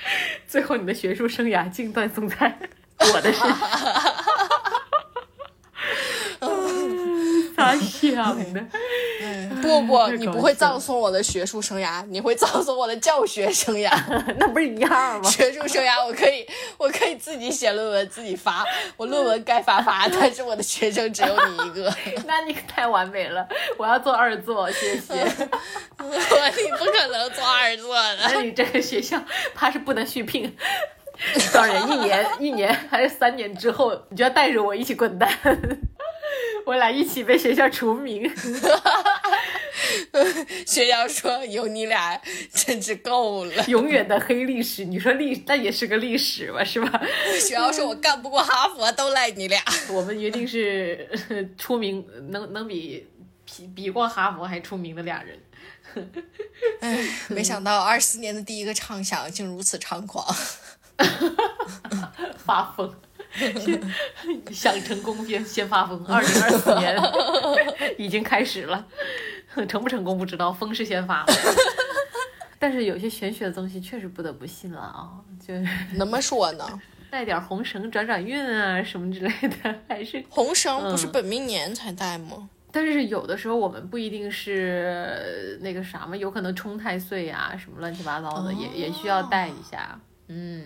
[0.46, 2.58] 最后你的学术生涯竟断送在
[3.14, 3.58] 我的身上。
[7.56, 8.64] 咋想的？
[9.68, 13.90] 不不， 你不会葬送我的学术生涯， 你会葬送我的教学生涯。
[14.38, 15.30] 那不是一样吗？
[15.30, 16.46] 学术生涯，我可以，
[16.78, 18.64] 我可以自己写论文，自己发。
[18.96, 21.94] 我论文该发发，但是我的学生只有你一个。
[22.26, 25.14] 那你可太完美了，我要做二座，谢谢。
[25.24, 28.16] 你不可能做二座的。
[28.32, 29.22] 那你这个学校
[29.54, 30.56] 怕是不能续聘。
[31.52, 31.90] 多少人？
[31.90, 35.28] 一年、一年还是三年之后，你就要带着我一起滚蛋，
[36.64, 38.32] 我俩一起被学校除名。
[40.66, 42.20] 学瑶说有你俩
[42.52, 43.64] 真是够了。
[43.66, 44.84] 永远的黑历史。
[44.84, 47.00] 你说历，那也是个历史吧，是吧？
[47.40, 49.62] 学瑶说我干不过哈佛，都赖你俩。
[49.90, 51.08] 我们一定是
[51.56, 53.06] 出名，能能比
[53.44, 55.38] 比比过哈佛还出名的俩人。
[56.80, 60.24] 哎，没想到二四年的第一个畅想竟如此猖狂。
[62.38, 62.92] 发疯，
[64.52, 66.04] 想成功先先发疯。
[66.06, 66.96] 二零二四年
[67.98, 68.86] 已经开始了，
[69.68, 71.26] 成不成功不知道，疯是先发了。
[72.58, 75.10] 但是有些玄学的东西确实不得不信了啊，
[75.46, 75.64] 就是
[75.96, 76.66] 怎么说呢？
[77.10, 79.30] 带点红绳转转运啊什么之类
[79.62, 82.48] 的，还是红绳不是本命年才带吗？
[82.70, 89.98] 但是有的时候我们不一定是那个啥嘛，有可能冲太岁呀、什么乱七八糟的，也也需要带一下。
[90.26, 90.62] 嗯，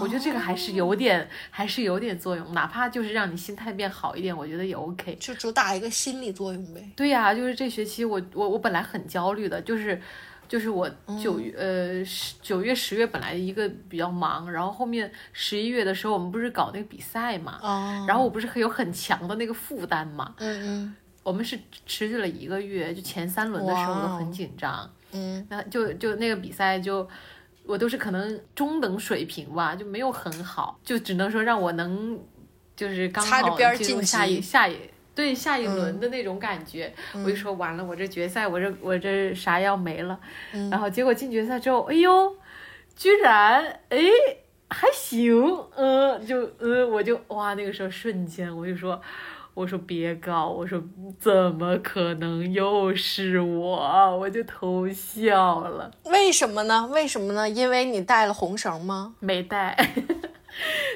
[0.00, 5.16] 我觉得这个还是有点，还是有点作用，哪怕就是让你心态变好一点，我觉得也 OK。
[5.20, 6.90] 就主打一个心理作用呗。
[6.96, 10.00] 对呀、就是这学期我我我本来很焦虑的，就是
[10.48, 10.90] 就是我
[11.22, 27.08] 九月、呃十九月十月本来一个比较忙，然后后面十一月的时候我们不是搞那个比赛嘛，哦，然后我不是有很强的那个负担嘛，嗯嗯我们是持续了一个月，就前三轮的时候我很紧张，嗯，那就就那个比赛就。
[27.66, 32.18] 我都是可能中等水平吧，就没有很好，就只能说让我能，
[32.76, 34.76] 就是刚好进入下一下一
[35.14, 36.92] 对下一轮的那种感觉。
[37.24, 40.18] 我就说完了，我这决赛我这我这啥要没了。
[40.70, 42.36] 然后结果进决赛之后，哎呦，
[42.94, 43.98] 居然哎
[44.68, 45.32] 还行，
[45.76, 49.00] 嗯、就嗯、我就哇那个时候瞬间我就说。
[49.56, 50.78] 我说别搞，我说
[51.18, 54.18] 怎么可能又是我？
[54.18, 55.90] 我就偷笑了。
[56.04, 56.86] 为什么呢？
[56.92, 57.48] 为什么呢？
[57.48, 59.14] 因为你带了红绳吗？
[59.18, 59.74] 没带，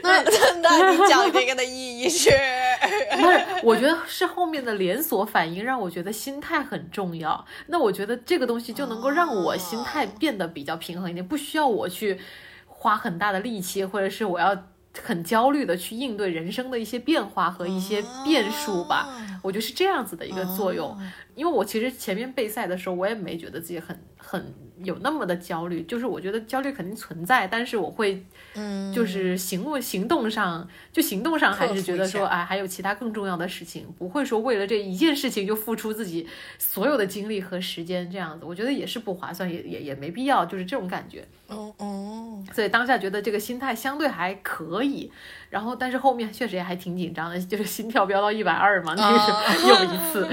[0.03, 0.31] 那那
[0.61, 2.29] 那你讲这个的意义是？
[3.17, 7.43] 不是，我觉得是后面的连锁反应让我觉得心态很重要。
[7.69, 12.21] 那我觉得这个东西就能够让我心态变得比较平衡一点，不需要我去
[12.67, 14.55] 花很大的力气，或者是我要
[15.03, 19.09] 很焦虑的去应对人生的一些变化和一些变数吧。
[19.43, 20.97] 我觉得是这样子的一个作用。
[21.35, 24.55] 因为我其实前面备赛的时候，我也没觉得自己很很
[24.85, 28.23] 有那么的焦虑，就是我觉得焦虑肯定存在，但是我会，
[28.55, 36.27] 嗯，就是行为行动上，就行动上还是觉得说，哎，还有其他更重要的事情，不会说为了这一件事情就付出自己
[36.59, 41.27] 所有的精力和时间这样子，我觉得也是不划算，也也也没必要，就是这种感觉。
[41.49, 45.11] 哦哦，所以当下觉得这个心态相对还可以，
[45.51, 50.29] 然后但是后面确实也还挺紧张的，就是心跳飙到一百二嘛，那个时候又一次，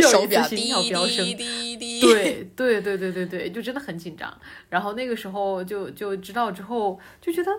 [0.00, 1.24] 又一次 心跳飙升
[2.00, 4.34] 对 对对对对对，就真的很紧张。
[4.68, 7.50] 然后那个时候就就知道之后就觉得，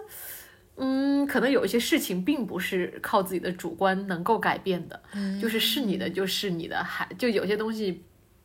[0.77, 4.99] 嗯，可能有一些事情并不是靠自己的主观能够改变的，
[5.39, 8.03] 就是是你的就是你的，还就有些东西。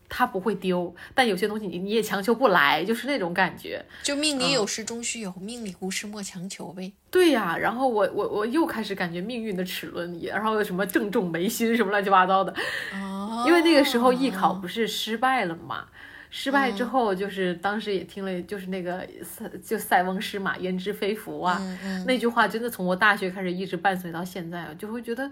[0.08, 3.84] 它不会丢，但有些东西你你也强求不来，就是那种感觉。
[4.02, 6.92] 就命里有时终须有，命里无时莫强求呗。
[7.10, 12.54] 对呀，然后我我我又开始感觉命运的齿轮也，然后有什么正中眉心什么乱七八糟的，
[12.94, 15.86] 哦因为那个时候艺考不是失败了嘛，
[16.30, 21.60] 失败之后就是当时也听了，就是那个塞就塞翁失马焉知非福啊，
[22.06, 25.30] 那句话真的从我大学开始一直伴随到现在，就会觉得。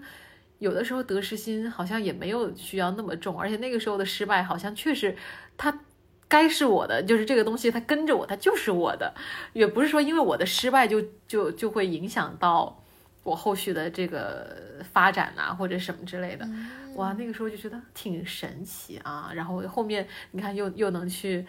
[0.59, 5.15] 有的时候得失心好像也没有需要那么重，而且那个时候的失败好像确实，
[5.55, 5.79] 它
[6.27, 9.13] 该是我的，就是这个东西它跟着我，它就是我的，
[9.53, 12.83] 也不是说因为我的失败就就就会影响到
[13.23, 16.47] 我后续的这个发展啊或者什么之类的。
[16.95, 21.45] 哇，那个时候就觉得挺神奇啊，然后后面你看又又能去。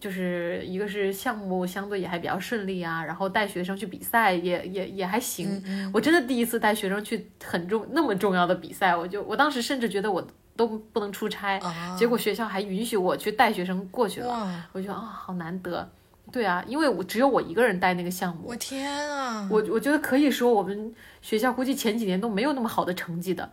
[0.00, 5.62] 就是一个是项目相对也还比较顺利啊，然后带学生去比赛也也也还行。
[5.92, 10.26] 我真的第一次带学生去很重那么重要的比赛，我就我当时甚至觉得我
[10.56, 11.60] 都不能出差，
[11.96, 15.88] 结果学校还允许我去带学生过去了，我觉得啊、好难得。
[16.30, 19.48] 对啊，因为我只有我一个人带那个项目，我天啊！
[19.50, 23.50] 我我觉得可以说我们学校估计前几年都没有那么好的成绩的，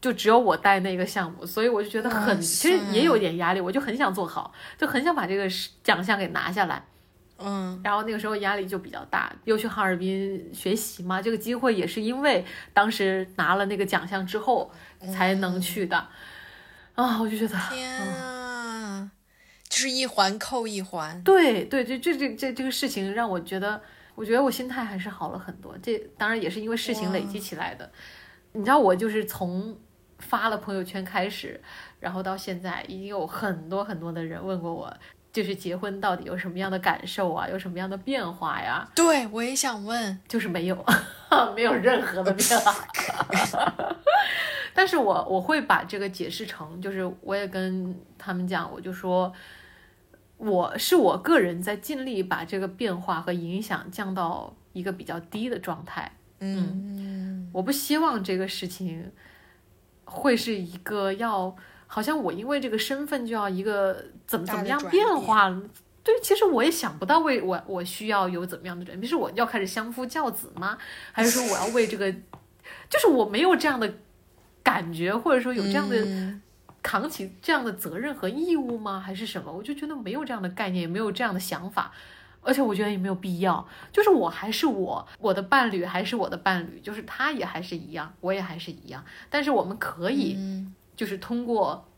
[0.00, 5.48] 就只有我带那个项目，所以我就觉得很，其实也塞有点压力，我就很想做好，就很想把这个
[5.82, 6.84] 奖项给拿下来。
[7.42, 12.44] 嗯，然后那个时候压力就比较大，又去哈尔滨学习嘛，这个机会也是因为
[12.74, 14.70] 当时拿了那个奖项之后
[15.12, 16.06] 才能去的。
[16.94, 19.10] 啊，我就觉得，天啊，
[19.68, 21.22] 就是一环扣一环。
[21.22, 23.80] 对对，这这这这这个事情让我觉得，
[24.14, 25.74] 我觉得我心态还是好了很多。
[25.82, 27.90] 这当然也是因为事情累积起来的。
[28.52, 29.74] 你知道，我就是从
[30.20, 31.60] 发了朋友圈开始，
[31.98, 34.94] 然后到现在，已经有很多很多的人问过我，
[35.32, 38.88] 就是结婚到底有什么样的感受啊，有什么样的变化呀？
[38.94, 40.84] 对，我也想问，就是没有，
[41.56, 42.74] 没有任何的变化。
[44.72, 49.32] 但是我我会把这个解释成，就是我也跟他们讲，我就说，
[50.36, 56.10] 我是我个人在尽力把这个变化和影响降到一个比较低的状态。
[56.38, 59.10] 嗯我不希望这个事情
[60.10, 61.54] 会是一个要，
[61.86, 65.48] 好像我因为这个身份就要一个怎么怎么样变变化。
[66.02, 70.76] 对，其实我也想不到为我我需要有怎么样的转变，是我要开始相夫教子吗？
[71.12, 72.10] 还是说我要为这个，
[72.88, 73.92] 就是我没有这样的
[74.62, 76.40] 感觉，或者说有这样的嗯
[76.82, 78.98] 扛起这样的责任和义务吗？
[78.98, 79.52] 还是什么？
[79.52, 81.92] 我就觉得没有这样的概念，也没有这样的想法，
[82.42, 83.66] 而且我觉得也没有必要。
[83.92, 89.04] 就是我还是我，我的伴侣还是我的伴侣，就是他也还是一样，我也还是一样。
[89.28, 91.88] 但是我们可以，嗯就是通过，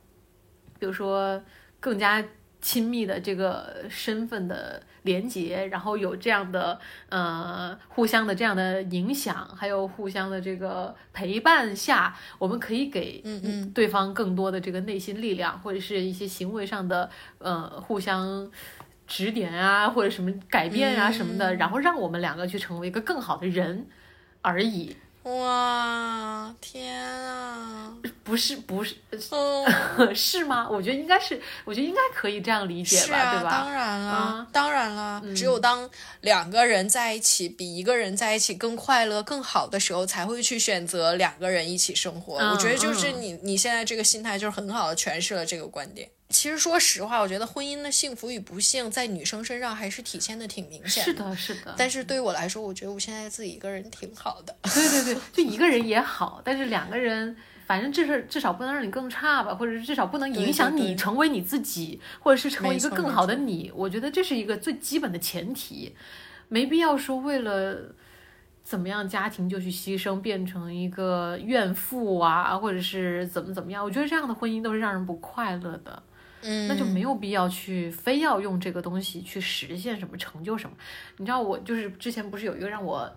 [0.79, 1.43] 比如说
[1.81, 2.25] 更加
[2.61, 6.79] 亲密的这个身份的连接，然后有这样的
[7.09, 18.49] 呃互相的这样的影响，还有互相的这个陪伴下，我们可以给嗯嗯对方更多的这个内心力量，或者是一些行为上的呃互相
[19.07, 23.87] 指点啊，或者什么改变啊什么的，然后让我们两个去成为一个更好的人
[24.41, 27.95] 而已，哇，天啊！
[28.25, 28.97] 不是不是
[29.31, 30.69] 嗯， 是吗？
[30.71, 33.51] 我觉得应该是，我觉得应该可以这样理解吧，对吧？
[33.51, 35.89] 当然了，啊当然了，只有当
[36.23, 42.39] 两个人在一起比一个人在一起更快乐、更好的时候，才会去选择两个人一起生活。
[42.39, 46.09] 嗯我觉得就是嗯你你现在这个心态，就是很好的诠释了这个观点。
[46.33, 54.57] 其实说实话，我觉得婚姻的幸福与不幸在女生身上还是体现的挺明显是的，是的，但是对于我来说，我觉得我现在自己一个人挺好的。
[54.63, 63.71] 对对对，就一个人也好，但是两个人，反正至少至少不能让你更差吧，或者是至少不能影响你成为你自己，或者是成为一个更好的你。
[63.75, 65.95] 我觉得这是一个最基本的前提，
[66.49, 67.95] 没必要说为了。
[68.65, 73.85] 怎么样，家庭就去牺牲，变成一个怨妇啊，或者是怎么怎么样？
[73.85, 76.01] 我觉得这样的婚姻都是让人不快乐的。
[76.43, 80.77] 嗯，那就没有必要去非要用这个东西去实现什么成就什么。
[81.17, 83.11] 你知道我就是之前不是有一个让我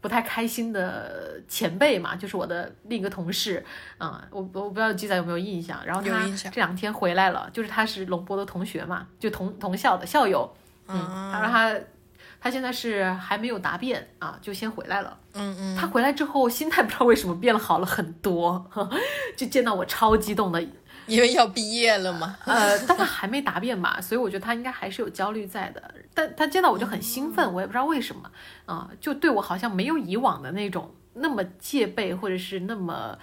[0.00, 3.64] 不太开心的前辈嘛，就是我的另一个同事，
[3.98, 5.84] 嗯，我我不知道鸡仔有没有印象。
[5.84, 10.48] 然后他有印象这两天回来了，就是他是龙波的同学嘛，就同同校的校友，
[10.86, 10.98] 嗯，
[11.32, 11.74] 他说他
[12.38, 15.18] 他现在是还没有答辩啊，就先回来了。
[15.32, 18.64] 嗯嗯，他回来之后心态不知道为什么变了好了很多，
[19.36, 20.64] 就见到我超激动的，
[21.06, 22.36] 因为要毕业了嘛。
[22.44, 25.94] 呃，但他还没答辩嘛， 所以我觉得他应该还是有焦虑在的。
[26.14, 28.30] 但他见到我就很兴奋，我也不知道为什么
[28.66, 33.16] 啊、就对我好像没有以往的那种那么戒备或者是那么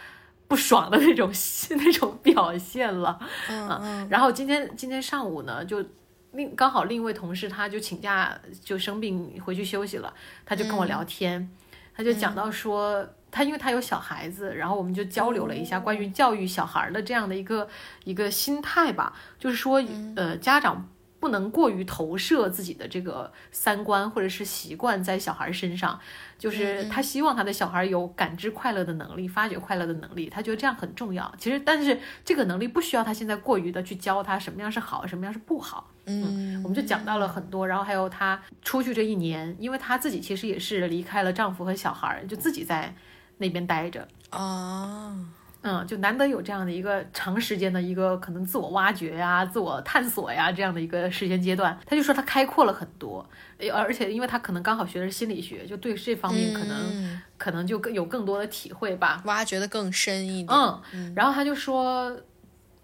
[0.47, 1.31] 不爽的那种
[1.71, 3.19] 那种表现了。
[3.49, 5.83] 嗯嗯，然后今天今天上午呢，就
[6.31, 10.13] 另刚好另一位同事他就请假就生病回去休息了，
[10.45, 11.49] 他就跟我聊天，
[11.95, 13.07] 他就讲到说。
[13.35, 17.67] 他因为他有小孩子，然后我们就交流了一下关于教育小孩的这样的一个
[18.03, 19.83] 一个心态吧，就是说，
[20.15, 20.87] 呃，家长
[21.23, 25.97] 不能过于投射自己的这个三观或者是习惯在小孩身上，
[26.37, 31.33] 就是他希望他的小孩有感知快乐的能力，发掘快乐的能力，他觉得这样很重要。
[31.37, 35.89] 其实，但是这个能力不需要他现在过于的去教他什么样是好，什么样是不好。
[36.07, 42.93] 嗯，我们就讲到了很多，然后还有她出去这一年，因为她自己其实也是离开了丈夫和小孩儿，就自己在
[43.37, 44.05] 那边待着。
[44.29, 45.15] 啊，
[45.63, 53.27] 嗯，就难得有这样的一个长时间的一个可能自我挖掘呀、自我探索呀这样的一个时间阶段，他就说他开阔了很多，
[53.59, 59.21] 而而且因为他可能刚好学的是心理学，就对这方面可能、嗯可能就更有更多的体会吧。
[59.25, 60.57] 挖掘的更深一点。
[60.93, 62.09] 嗯，然后他就说，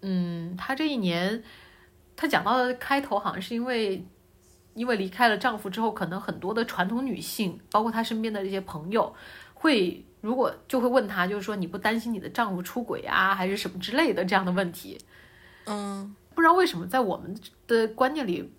[0.02, 1.42] 嗯，他这一年，
[2.14, 4.06] 他讲到的开头好像是因为，
[4.74, 9.14] 因为离开了丈夫之后，可能很多的传统女性，包括她身边的这些朋友，
[9.54, 14.98] 会如果就会问他，就是说你不担心你的丈夫出轨啊，还是什么之类的这样的问题。
[15.66, 18.52] 嗯不知道为什么在我们的观念里。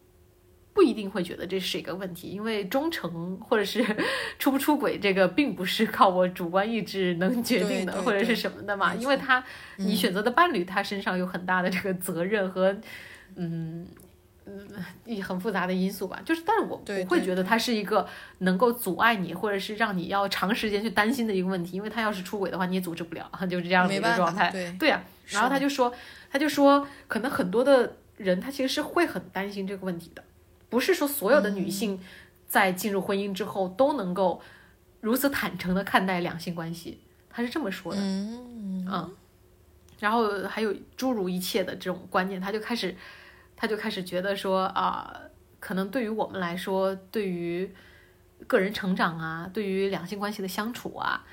[0.74, 3.86] 不一定会觉得这是一个问题，因为忠诚或者是
[4.40, 8.96] 出不出轨，这个并不是靠我主观意志能决定的，或者是什么的嘛。
[8.96, 9.38] 因为他
[9.76, 12.72] 嗯你选择的伴侣，他身上有很大的这个责任和，
[13.36, 13.88] 嗯嗯，
[15.06, 16.22] 一很复杂的因素吧。
[16.26, 18.08] 就是，但是我对对不会觉得它是一个
[18.40, 21.78] 能够阻碍你，或者是让你要长时间去担心的一个问题。
[21.78, 24.50] 因为他要是出轨的话，你也阻止不了， 就是这样的一个状态。
[24.52, 25.94] 对对呀、然后他就说，
[26.30, 30.24] 他就说，可能很多的人他其实是会很担心这个问题的，
[30.70, 32.00] 不是说所有的女性
[32.48, 34.42] 在进入婚姻之后都能够
[35.00, 37.00] 如此坦诚的看待两性关系，
[37.30, 38.00] 他是这么说的。
[38.02, 39.12] 嗯嗯，
[40.00, 42.96] 然后还有诸如一切的这种观念，他就开始，
[43.62, 45.16] 他就开始觉得说啊、
[45.60, 47.72] 可能对于我们来说，对于
[48.48, 51.24] 个人成长啊，对于两性关系的相处啊，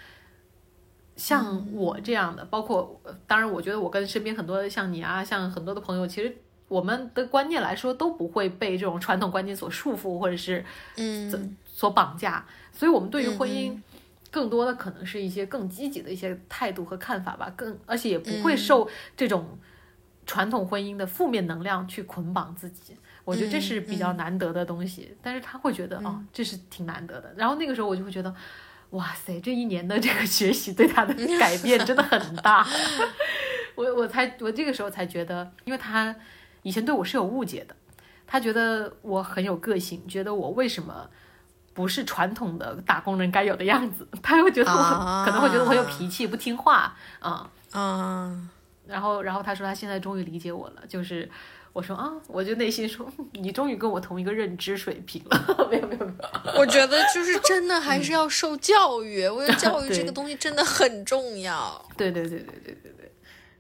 [1.17, 6.37] 像我这样的，包括当然，我觉得我跟身边很多像你啊，像很多的朋友，其实
[6.69, 10.63] 我们的观念来说都不会被这种传统观念所束缚，或者是
[10.97, 11.57] 嗯。
[11.79, 13.81] 所绑架，所以我们对于婚姻
[14.33, 19.57] 更多的可能是一些更积极的一些态度和看法吧，更而且也不会受这种
[20.29, 22.97] 传统婚姻的负面能量去捆绑自己。
[23.25, 27.35] 我觉得这是比较难得的东西，但是他会觉得哦，这是挺难得的。
[27.37, 28.35] 然后那个时候我就会觉得，
[28.91, 32.67] 哇塞，这一年的这个学习对他的改变真的很大。
[33.75, 36.15] 我我才我这个时候才觉得，因为他
[36.63, 37.77] 以前对我是有误解的，
[38.27, 41.09] 他觉得我很有个性，觉得我为什么
[41.75, 48.49] 不是传统的打工人该有的样子，他会觉得我、啊可能会觉得我很有脾气，不听话啊、啊，
[48.89, 51.29] 然后然后他说他现在终于理解我了，就是
[51.75, 61.85] 我说啊，我就内心说嗯你终于跟我同一个认知水平了，没有没有没有，我觉得就是真的还是要受教育，我觉得教育这个东西真的很重要。
[61.97, 63.13] 对对对对对对对，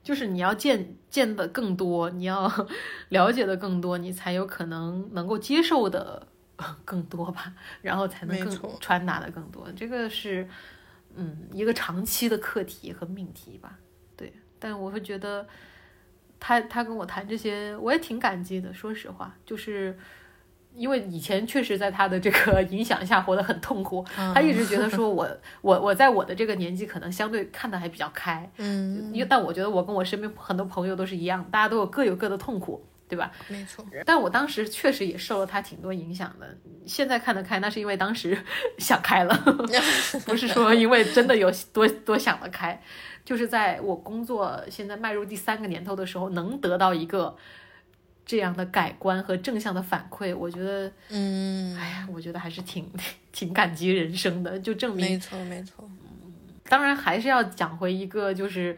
[0.02, 2.50] 就是你要见见的更多，你要
[3.10, 6.26] 了解的更多，你才有可能能够接受的
[6.86, 7.52] 更多吧，
[7.82, 9.70] 然后才能更传达的更多。
[9.76, 10.48] 这个是
[11.14, 13.78] 嗯一个长期的课题和命题吧。
[14.58, 15.46] 对，但我会觉得
[16.40, 18.72] 他他跟我谈这些，我也挺感激的。
[18.74, 19.98] 说实话，就是。
[20.74, 25.28] 因为以前确实在他的这个影响下活得很痛苦，他一直觉得说我
[25.60, 33.32] 我我在我的这个年纪可能相对看得还比较开，嗯，因为但我觉得我跟我身边很多朋友都是一样，大家都有各有各的痛苦，对吧？
[33.48, 33.84] 没错。
[34.06, 36.46] 但我当时确实也受了他挺多影响的。
[36.86, 38.38] 现在看得开，那是因为当时
[38.78, 39.34] 想开了，
[40.26, 42.80] 不是说因为真的有多多想得开，
[43.28, 47.36] 就是在我工作现在迈入第三个年头的时候，能得到一个
[48.24, 52.90] 这样的改观和正向的反馈，我觉得，嗯，哎呀，我觉得还是挺
[53.30, 55.86] 挺感激人生的，就证明没错没错。
[56.70, 58.74] 当然还是要讲回一个，就是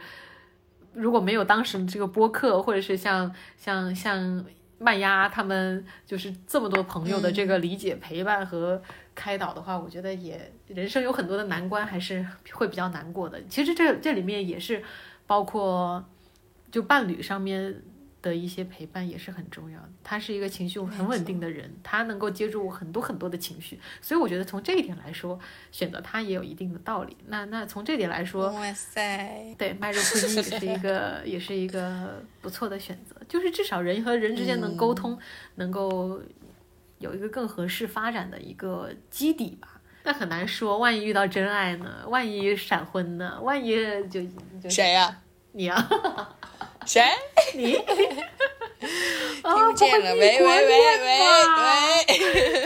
[0.95, 4.45] 如果没有当时这个播客，或者是像像像
[4.79, 8.83] 麦芽他们，就是这么多朋友的这个理解、陪伴和
[9.15, 13.43] 开导的话，我觉得也人生有很多的难关，还是会比较难过的。
[13.49, 14.83] 其实这这里面也是
[15.27, 16.05] 包括
[16.71, 17.83] 就伴侣上面。
[18.23, 19.89] 的一些陪伴也是很重要的。
[20.05, 25.41] 他是一个情绪很稳定的人，他能够接住很多很多的情绪，所以我觉得从这一点来说，
[25.73, 27.17] 选择他也有一定的道理。
[27.29, 35.19] 那那从这点来说，哇塞，对迈 入婚姻也是一个也是一个不错的选择，就是至少人和人之间能沟通，
[35.55, 36.21] 能够
[37.01, 39.69] 有一个更合适发展的一个基底吧。
[40.05, 42.05] 那很难说，万一遇到真爱呢？
[42.07, 43.39] 万一闪婚呢？
[43.43, 43.75] 万一
[44.09, 44.23] 就
[44.63, 45.19] 就谁呀、
[45.53, 45.89] 你啊，
[46.87, 47.03] 谁？
[47.55, 47.73] 你
[49.43, 52.19] 听不见了，喂喂喂喂喂。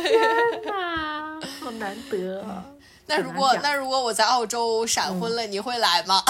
[0.02, 2.64] 天哪，好难得啊！
[3.06, 6.22] 那如果那如果我在澳洲闪婚了，你会来吗？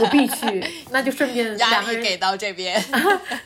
[0.00, 2.84] 我必去，那就顺便压两个人力给到这边。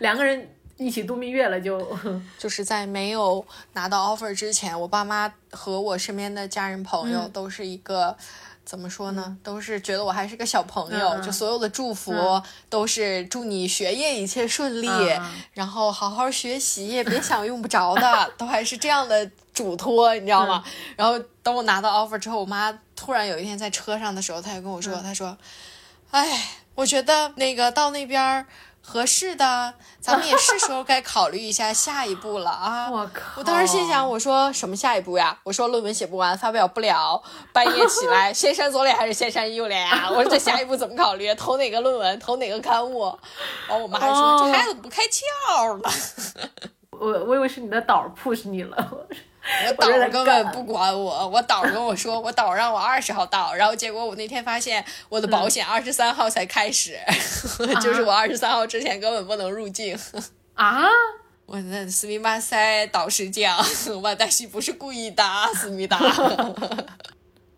[0.00, 0.48] 两个人
[0.84, 1.86] 一起度蜜月了就，
[2.38, 8.16] 就是在没有拿到 offer 之前，我爸妈和我身边的家人朋友嗯都是一个。
[8.64, 9.36] 怎么说呢？
[9.42, 12.14] 都是觉得我还是个小朋友，就所有的祝福
[12.70, 14.88] 都是祝你学业一切顺利，
[15.52, 20.62] 然后好好学习，别想用不着的， 都还是这样的嘱托，你知道吗？
[20.96, 25.36] 然后等我拿到 offer 之后，我妈突然有一天在车上的时候，她就跟我说，她说
[26.12, 28.46] ：“哎，我觉得那个到那边儿
[28.84, 32.90] 合适的，咱们也是时候该考虑一下下一步了啊。
[32.92, 33.22] ”我靠！
[33.36, 35.38] 我当时心想，我说什么下一步呀？
[35.44, 37.22] 我说论文写不完，发表不了，
[37.52, 40.08] 半夜起来， 先删左脸还是先删右脸呀？
[40.10, 41.32] 我说这下一步怎么考虑？
[41.36, 42.18] 投哪个论文？
[42.18, 43.04] 投哪个刊物？
[43.68, 45.90] 然后我妈还说、哦这孩子不开窍呢，
[46.98, 48.92] 我我以为是你的导 push 你了，
[49.76, 56.96] 我导根本不管我，我导跟我说，我导让我二十号到，然后结果我那天发现我的保险二十三号才开始，
[57.82, 59.98] 就是我二十三号之前根本不能入境。
[60.54, 60.84] 啊！
[61.46, 63.58] 我那思密马塞导师讲，
[64.00, 65.24] 我但是不是故意的，
[65.54, 65.98] 思密达。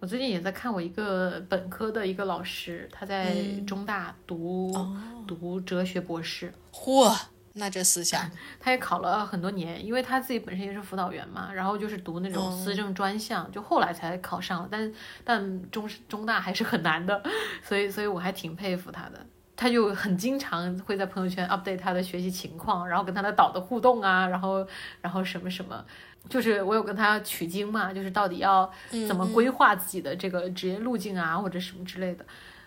[0.01, 7.16] 我最近也在看我一个本科的一个老师，他在嗯中大读、哦读哲学博士，嚯，
[7.57, 8.29] 那这思想，
[8.59, 14.93] 他也考了很多年，因为他自己本身也是辅导员嘛，然后就是读那种哦思政专项，就后来才考上了，但
[15.23, 17.23] 但中中大还是很难的，
[17.63, 19.25] 所以所以我还挺佩服他的。
[19.57, 24.67] 他就很经常会在朋友圈 update 他的学习情况，然后跟他的导的互动啊，然后
[25.01, 25.85] 然后什么什么，
[26.29, 28.69] 就是我有跟他取经嘛，就是到底要
[29.07, 32.27] 怎么规划自己的这个职业路径啊，或者什么之类的。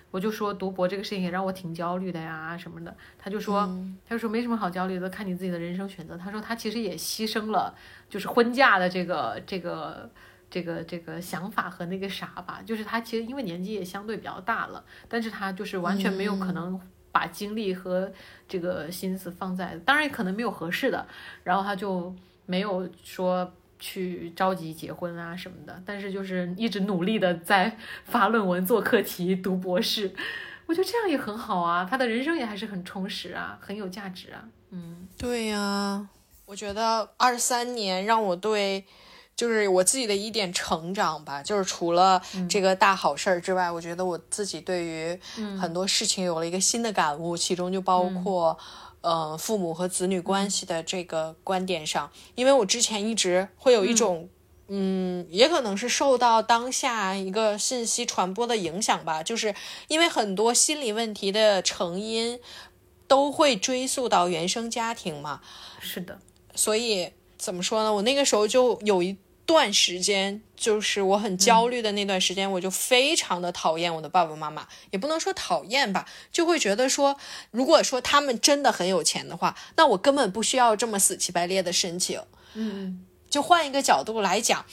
[0.10, 2.96] 我就说读博这个事情也让我挺焦虑的呀，什么的。
[3.18, 3.66] 他就说，
[4.08, 6.18] 他就说没什么好焦虑的，看你自己的人生选择。
[6.18, 7.76] 他说他其实也牺牲了，
[8.10, 10.10] 就是婚嫁的这个这个
[10.50, 16.80] 这个这个想法和那个啥吧，就是他其实因为年纪也相对比较大了，但是他就是完全没有可能
[17.12, 18.12] 把精力和
[18.48, 21.06] 这个心思放在，当然也可能没有合适的，
[21.44, 30.14] 然后他就没有说去着急结婚啊什么的，但是就是一直努力的在发论文、做课题、读博士，
[30.66, 36.08] 我觉得这样也很好啊，他的人生也还是很充实啊，很有价值啊，嗯，对呀、
[36.46, 38.86] 我觉得二三年让我对。
[39.36, 42.20] 就是我自己的一点成长吧，就是除了
[42.50, 45.16] 这个大好事儿之外，我觉得我自己对于
[45.62, 48.58] 很多事情有了一个新的感悟，其中就包括，
[49.02, 54.30] 呃，父母和子女关系的这个观点上，因为我之前一直会有一种。
[54.70, 59.56] 嗯，也可能是受到当下一个信息传播的影响吧，就是
[59.88, 62.38] 因为很多心理问题的成因
[63.08, 65.40] 都会追溯到原生家庭嘛，
[65.80, 66.20] 是的，
[66.54, 67.94] 所以怎么说呢？
[67.94, 69.18] 我那个时候就有一
[69.48, 77.18] 段时间，就是我很焦虑的那段时间，我就非常的讨厌我的爸爸妈妈，也不能说讨厌吧，就会觉得说，
[77.50, 82.22] 如果说他们真的很有钱的话，那我根本不需要这么死乞白赖的申请。
[82.54, 84.66] 嗯就换一个角度来讲，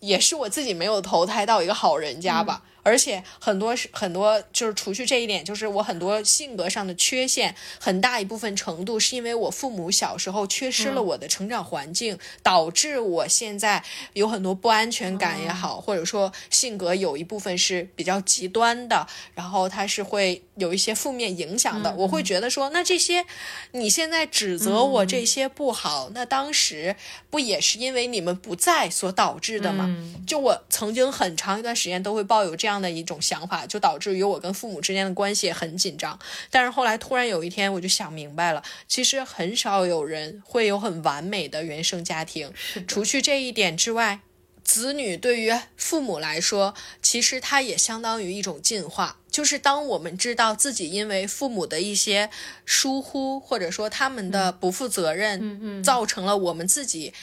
[0.00, 2.62] 也是我自己没有投胎到一个好人家吧。
[2.88, 13.84] 而且很多是很多，就是除去这一点，就是我很多性格上的缺陷，很大一部分程度是因为我父母小时候缺失了我的成长环境，导致我现在
[14.14, 21.94] 有很多不安全感也好，或者说性格有一部分是比较极端的，然后他是会有一些负面影响的。
[21.94, 23.24] 我会觉得说，那这些
[23.72, 26.96] 你现在指责我这些不好，那当时
[27.30, 29.86] 不也是因为你们不在所导致的吗？
[29.88, 36.18] 嗯就我曾经很长一段时间都会抱有这样的一种想法，就导致于我跟父母之间的关系也很紧张。
[36.50, 42.52] 但是后来突然有一天，我就想明白了，其实很少有人会有很完美的原生家庭。
[42.86, 44.20] 除去这一点之外，
[44.62, 49.16] 子女对于父母来说，其实它也相当于一种进化。
[49.38, 52.28] 就是当我们知道自己因为父母的一些
[52.66, 57.14] 疏忽，或者说他们的不负责任，嗯嗯造成了我们自己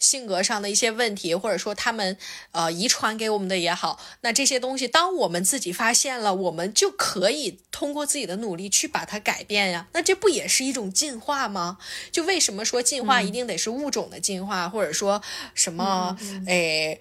[0.00, 2.18] 性格上的一些问题，或者说他们
[2.50, 9.86] 呃遗传给我们的也好，那这些东西，当我们自己发现了，我们就可以通过自己的努力去把它改变呀。
[9.92, 11.78] 那这不也是一种进化吗？
[12.10, 15.22] 就为什么说进化一定得是物种的进化，或者说
[15.54, 16.18] 什么
[16.48, 17.00] 诶？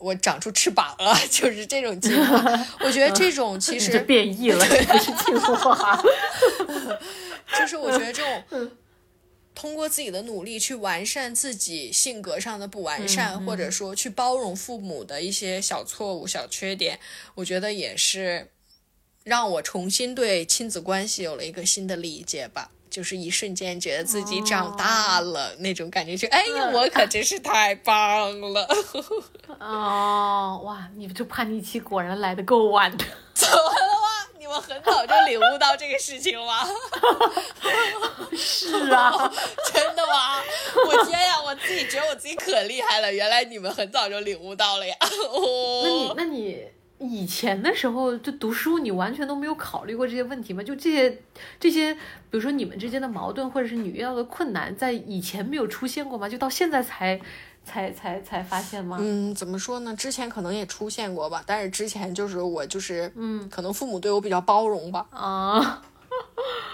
[0.00, 2.66] 我长出翅膀了， 就是这种进化。
[2.80, 4.66] 我觉得这种其实变异了。
[7.58, 8.70] 就是我觉得这种
[9.54, 16.98] 通过自己的努力去完善自己性格上的不完善，或者说去包容父母的一些小错误、小缺点，
[17.34, 18.48] 我觉得也是
[19.24, 22.70] 让我重新对亲子关系有了一个新的理解吧。
[22.90, 28.68] 就是一瞬间觉得自己长大了、那种感觉，就哎呀，我可真是太棒了！
[29.60, 33.04] 哦，哇，你们这叛逆期果然来的够晚的。
[33.32, 34.08] 怎么了吗？
[34.38, 36.66] 你们很早就领悟到这个事情了吗？
[38.36, 39.12] 是啊，
[39.72, 40.42] 真的吗？
[40.86, 44.96] 我天呀，我自己觉得我自己可厉害了，原来你们很早就领悟到了呀！
[45.32, 46.64] 哦、那你那你
[47.00, 50.62] 以前的时候就读书，你完全都没有考虑过这些问题吗？
[50.62, 51.18] 就这些
[51.58, 52.00] 这些，比
[52.32, 56.28] 如说你们之间的矛盾，或者是你遇到的困难，在以前没有出现过吗？
[56.28, 57.18] 就到现在才
[57.64, 58.98] 才才才发现吗？
[59.00, 59.96] 嗯，怎么说呢？
[59.96, 65.06] 之前可能也出现过吧，但是之前就是我就是，嗯，可能父母对我比较包容吧。
[65.10, 65.82] 啊，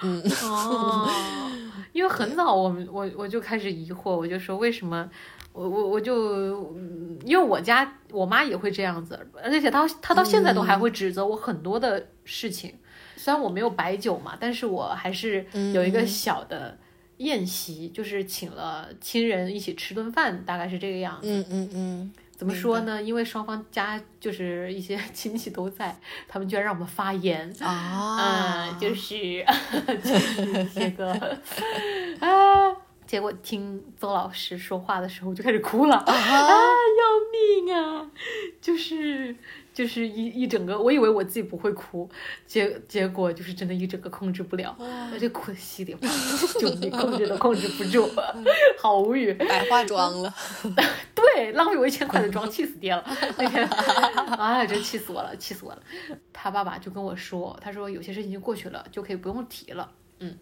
[0.03, 1.09] 嗯，哦，
[1.93, 5.09] 因为很早我们我我就开始疑惑，我就说为什么
[5.57, 12.74] 我我我就，嗯因为我家我妈也会这样子，而且她她到现在都还会指责我很多的事情。
[13.16, 15.44] 虽然我没有摆酒嘛，但是我还是
[15.74, 16.76] 有一个小的
[17.16, 21.26] 宴席，就是请了亲人一起吃顿饭，大概是这个样子。
[21.28, 23.02] 嗯嗯嗯，怎么说呢？
[23.02, 25.98] 因为双方家就是一些 亲戚都在，
[26.28, 29.44] 他们居然让我们发言啊嗯，就是
[30.04, 31.11] 就是这个
[32.20, 32.76] 啊，
[33.07, 38.11] 结果听邹老师说话的时候，我就开始哭了啊，要命啊！
[38.61, 39.34] 就是
[39.72, 42.09] 就是一一整个，我以为我自己不会哭，
[42.46, 44.74] 结结果就是真的一整个控制不了，
[45.12, 46.14] 我就哭的稀里哗啦，
[46.61, 48.11] 就你控制都控制不住，
[48.78, 49.32] 好无语。
[49.34, 50.34] 白化妆了。
[51.14, 53.04] 对，浪费我一千块的妆，气死爹了。
[53.38, 53.64] 那天，
[54.36, 55.82] 哎，真气死我了，气死我了。
[56.32, 59.92] 他爸爸就跟我说，他说有些事情就过去了，就可以不用提了。
[60.18, 60.36] 嗯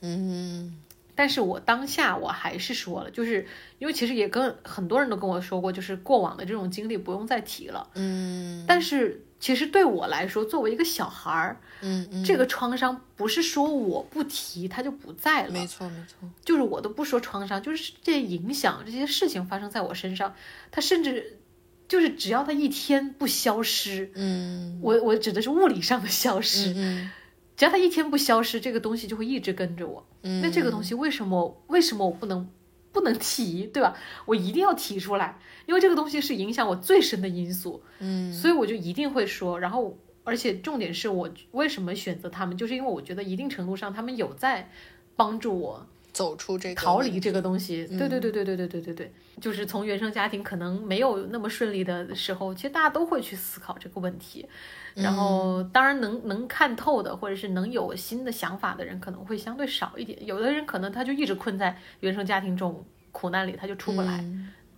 [0.00, 0.74] 嗯
[1.20, 3.46] 但是我当下我还是说了，就是
[3.78, 7.86] 因为其实也跟很多人都跟我说过，就是过往的这种经历不用再提了。
[7.94, 16.26] 嗯但是其实对我来说，作为一个小孩儿，嗯嗯，这个创伤不是说我不提它就不在了，没错没错。
[16.42, 20.34] 就是我都不说创伤，就是这些影响，这些事情发生在我身上，
[20.70, 21.38] 它甚至
[21.86, 27.10] 就是只要他一天不消失，嗯我我指的是物理上的消失，嗯
[27.60, 30.06] 只要它一天不消失，这个东西就会一直跟着我。
[30.22, 32.48] 嗯，那这个东西为什么为什么我不能
[32.90, 33.94] 不能提，对吧？
[34.24, 39.60] 我一定要提出来，因为这个东西是影响我最深的因素，嗯所以我就一定会说。
[39.60, 44.70] 然后，而且重点是我为什么选择他们，就是因为我觉得一定程度上他们有在
[45.14, 47.86] 帮助我走出这个逃离这个东西。
[47.86, 54.46] 对对对对对对对对对，就是从原生家庭可能没有那么顺利的时候，其实大家都会去思考这个问题。
[54.94, 60.24] 然后，当然能能看透的，或者是能有新的想法的人，可能会相对少一点。
[60.26, 64.18] 有的人可能他就一直困在原生家庭这种苦难里，他就出不来。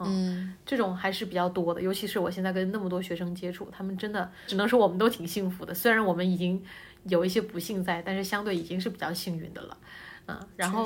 [0.05, 5.73] 嗯这种还是比较多的，尤其是我现在跟那么多学生接触，他们真的只能说我们都挺幸福的。
[5.73, 6.61] 虽然我们已经
[7.05, 9.77] 有一些不幸在，但是相对已经是比较幸运的了。
[10.27, 10.85] 嗯，然后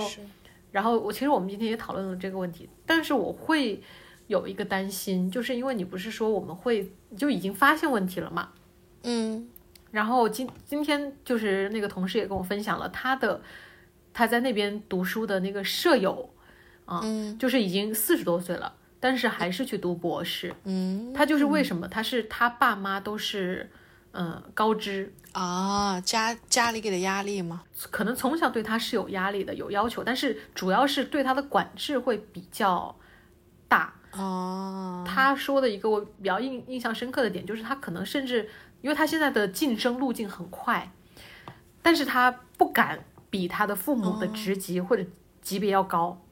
[0.70, 3.83] 然后我其实我们今天也讨论了这个问题，但是我会
[4.27, 8.51] 有一个担心，就是因为你不是说我们会就已经发现问题了嘛？
[9.07, 9.49] 嗯
[9.93, 13.41] 然后今今天就是那个同事也跟我分享了他的
[14.13, 16.29] 他在那边读书的那个舍友，
[16.85, 20.55] 啊，嗯就是已经四十多岁了，但是还是去读博士。
[20.65, 21.89] 嗯他就是为什么？
[21.89, 23.71] 他是他爸妈都是
[24.13, 27.63] 嗯高知，啊，家家里给的压力吗？
[27.91, 32.95] 可能从小对他是有压力的，有要求，但是主要是对他的管制会比较
[33.69, 33.95] 大。
[34.13, 38.49] 哦，他说的一个我比较印印象深刻的点，就是他可能甚至，
[38.87, 40.93] 因为他现在的晋升路径很快，
[41.82, 45.05] 但是他不敢比他的父母的职级或者
[45.43, 46.22] 级别要高，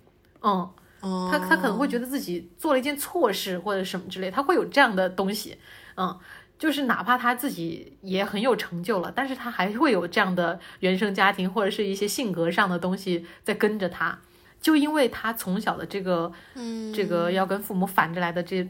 [0.41, 5.59] 嗯，哦他他可能会觉得自己做了一件错事或者什么之类，他会有这样的东西，
[5.97, 6.17] 嗯，
[6.57, 14.17] 就是哪怕他自己也很有成就了，但是他还会有这样的原生家庭或者是一些性格上的东西在跟着他，
[14.61, 16.93] 就因为他从小的这个，嗯。
[16.95, 18.63] 这个要跟父母反着来的这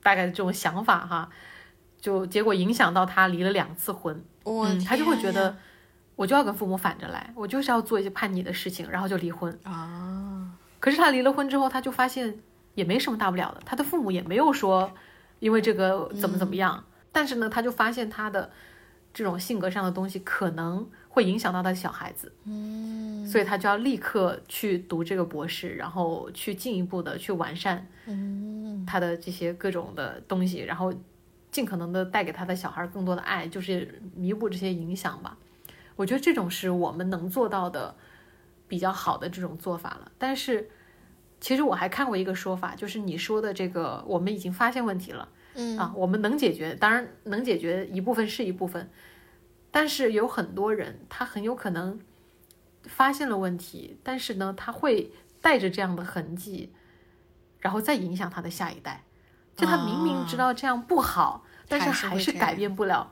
[0.00, 1.28] 大概的这种想法哈，
[2.02, 5.56] 就结果影响到他离了两次婚，我嗯，他就会觉得
[6.16, 9.56] 我就要跟父母反着来，我就是要做一些叛逆的事情，然后就离婚。
[9.62, 12.36] 啊，可是他离了婚之后，他就发现
[12.74, 14.92] 也没什么大不了的，他的父母也没有说
[15.38, 16.84] 因为这个怎么怎么样。
[17.12, 18.50] 但是呢，他就发现他的
[19.14, 30.92] 这种性格上的东西可能会影响到他的小孩子，嗯，所以他就要立刻去读这个博士，然后去进一步的去完善，嗯，他的这些各种的东西，然后
[31.52, 35.36] 尽可能的带给他的小孩更多的爱，就是弥补这些影响吧。
[35.94, 37.94] 我觉得这种是我们能做到的
[38.66, 40.10] 比较好的这种做法了。
[40.18, 40.70] 但是，
[41.38, 48.90] 其实我还看过一个说法，就是你说的这个，我们已经发现问题了，嗯啊，我们能解决，当然能解决一部分是一部分，
[49.70, 52.00] 但是有很多人他很有可能
[52.84, 56.72] 发现了问题，但是呢，他会带着这样的痕迹，
[57.60, 59.04] 然后再影响他的下一代。
[59.56, 63.10] 就他明明知道这样不好，但是还是改变不了。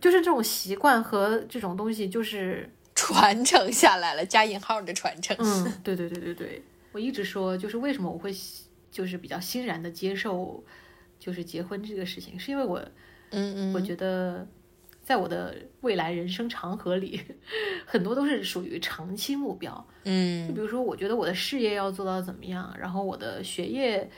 [0.00, 5.36] 就是这种习惯和这种东西，就是 传承下来了，加引号的传承。
[5.38, 8.34] 嗯， 对对对对对，我一直说，就是为什么我会
[8.90, 10.62] 就是比较欣然的接受，
[11.18, 12.80] 就是结婚这个事情，是因为我
[13.30, 14.44] 嗯嗯我觉得
[15.02, 17.20] 在我的未来人生长河里，
[17.86, 19.72] 很多都是属于长期目标。
[19.72, 24.10] 就嗯比如说，我觉得我的事业要做到怎么样，然后我的学业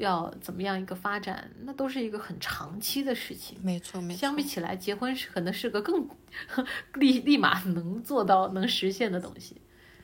[0.00, 3.58] 要怎么样一个发展，那都是一个很长期的事情。
[3.62, 4.20] 没错没错。
[4.20, 6.08] 相比起来，结婚是可能是个更
[6.94, 9.56] 立立马能做到、能实现的东西，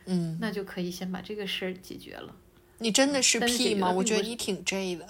[0.04, 2.34] 嗯，那就可以先把这个事儿解决了。
[2.78, 3.90] 你真的是 P 吗？
[3.90, 5.06] 我觉得你挺 J 的，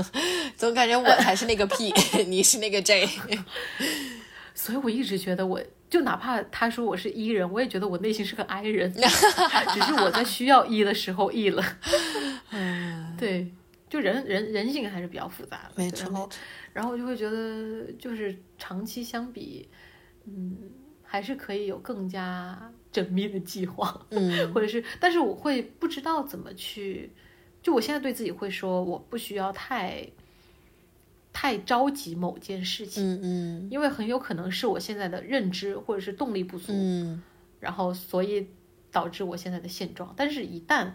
[0.54, 1.90] 总感觉我才是那个 P，
[2.28, 3.08] 你是那个 J。
[4.54, 11.62] 所以我一直觉得我，就哪怕他说我是 E 人，我也觉得我内心是个 I 人，只是我在需要 E 的时候 E 了。
[12.50, 13.50] 嗯，对，
[13.96, 16.30] 就人人人性还是比较复杂的，没错然后，
[16.74, 19.66] 然后我就会觉得，就是长期相比，
[20.26, 20.54] 嗯，
[21.02, 24.52] 还是可以有更加缜密的计划，嗯。
[24.52, 27.10] 或者是，但是我会不知道怎么去，
[27.62, 30.06] 就我现在对自己会说，我不需要太
[31.32, 33.68] 太着急某件事情，嗯嗯。
[33.70, 37.22] 因为很有可能是我现在的认知或者是动力不足，嗯。
[37.60, 38.46] 然后所以
[38.92, 40.12] 导致我现在的现状。
[40.16, 40.90] 但是，一旦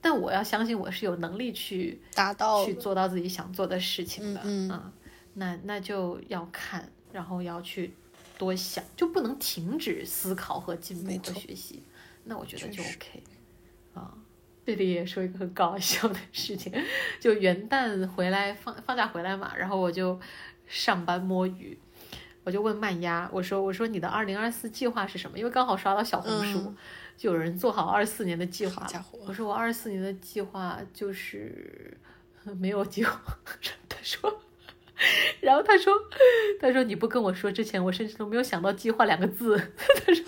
[0.00, 4.92] 但我要相信我是有能力去达到去做到自己想做的事情的，嗯嗯啊
[5.34, 7.94] 那那就要看，然后要去
[8.36, 11.82] 多想，就不能停止思考和进步和学习。
[12.24, 13.22] 那我觉得就 OK
[13.94, 14.14] 啊。
[14.64, 16.72] 这里也说一个很搞笑的事情，
[17.18, 20.20] 就元旦回来放放假回来嘛，然后我就
[20.68, 21.76] 上班摸鱼，
[22.44, 25.36] 我就问曼丫，我说我说你的二零二四计划是什么？
[25.36, 26.76] 因为刚好刷到小红书，嗯
[27.16, 28.86] 就有人做好二四年的计划
[29.26, 31.96] 我说我二四年的计划就是
[32.58, 33.20] 没有计划。
[33.88, 34.40] 他说
[35.40, 35.92] 然后他说，
[36.60, 39.56] 他说你不跟我说之前，我甚至都没有想到计划两个字。
[39.76, 40.24] 他说，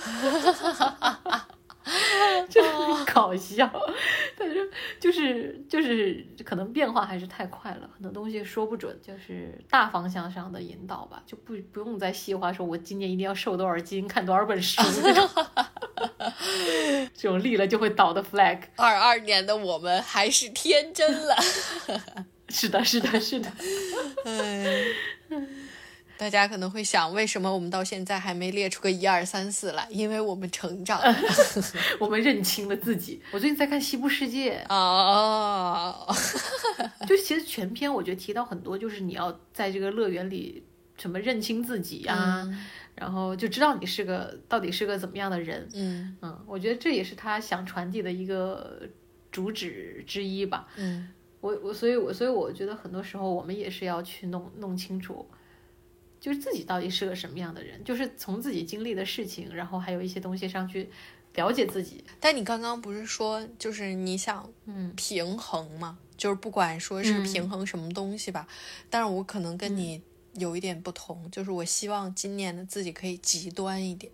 [2.48, 3.68] 真的很搞笑。
[4.36, 4.54] 他说，
[4.98, 14.82] 就是就是可能变化还是太快了，很多东西说不准，就是大方向上的引导吧，就不不用再细化说，我今年一定要瘦多少斤，看多少本书
[17.16, 18.58] 这种，立了就会倒的 flag。
[18.76, 21.36] 二二年的我们还是天真了。
[22.48, 23.50] 是的，是的，是的。
[24.24, 24.84] 嗯，
[26.16, 29.86] 大家可能会想，为什么我们到现在还没列出个一二三四来？
[29.90, 31.16] 因为我们成长了，
[31.98, 33.20] 我们认清了自己。
[33.32, 36.06] 我最近在看《西部世界》哦，
[37.08, 40.62] 就其实全篇我觉得提到很多，就是你要在这个乐园里
[40.96, 42.48] 什么认清自己啊，
[42.94, 45.68] 然后就知道你是个到底是个怎么样的人。
[45.74, 48.82] 嗯嗯，我觉得这也是他想传递的一个
[49.30, 50.68] 主旨之一吧。
[50.76, 51.08] 嗯。
[51.40, 55.28] 我我所以，我所以我觉得很多时候我们也是要去弄弄清楚，
[56.18, 60.88] 就是自己到底是个什么样的人，就是从自己经历的事情，然后还有一些东西上去
[61.34, 62.02] 了解自己。
[62.18, 65.98] 但你刚刚不是说，就是你想嗯平衡吗？
[66.16, 68.48] 就是不管说是平衡什么东西吧，
[68.88, 70.00] 但是我可能跟你
[70.34, 74.12] 有一点不同，就是我希望今年的自己可以极端一点，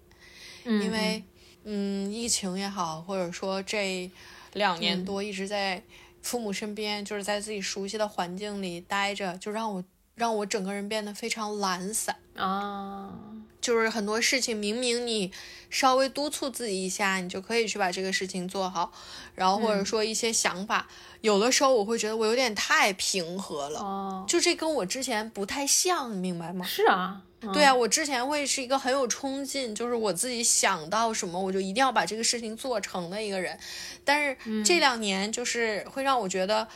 [0.64, 1.22] 因为
[1.64, 4.10] 嗯，疫情也好，或者说这
[4.54, 5.82] 两年多一直在。
[6.22, 9.82] 父母身边，就是在自己熟悉的环境里待着，就让我
[10.14, 13.18] 让我整个人变得非常懒散啊。
[13.60, 15.32] 就是很多事情，明明你
[15.68, 18.92] 稍微督促自己一下，你就可以去把这个事情做好。
[19.34, 20.88] 然后或者说一些想法，
[21.20, 23.80] 有的时候我会觉得我有点太平和了。
[23.80, 26.64] 哦，就这跟我之前不太像，明白吗？
[26.64, 27.22] 是啊。
[27.54, 33.58] 对啊，我之前会是一个很有冲劲，就是我自己想到什么我就一定要把这个事情做成的一个人，
[34.04, 36.68] 但是这两年就是会让我觉得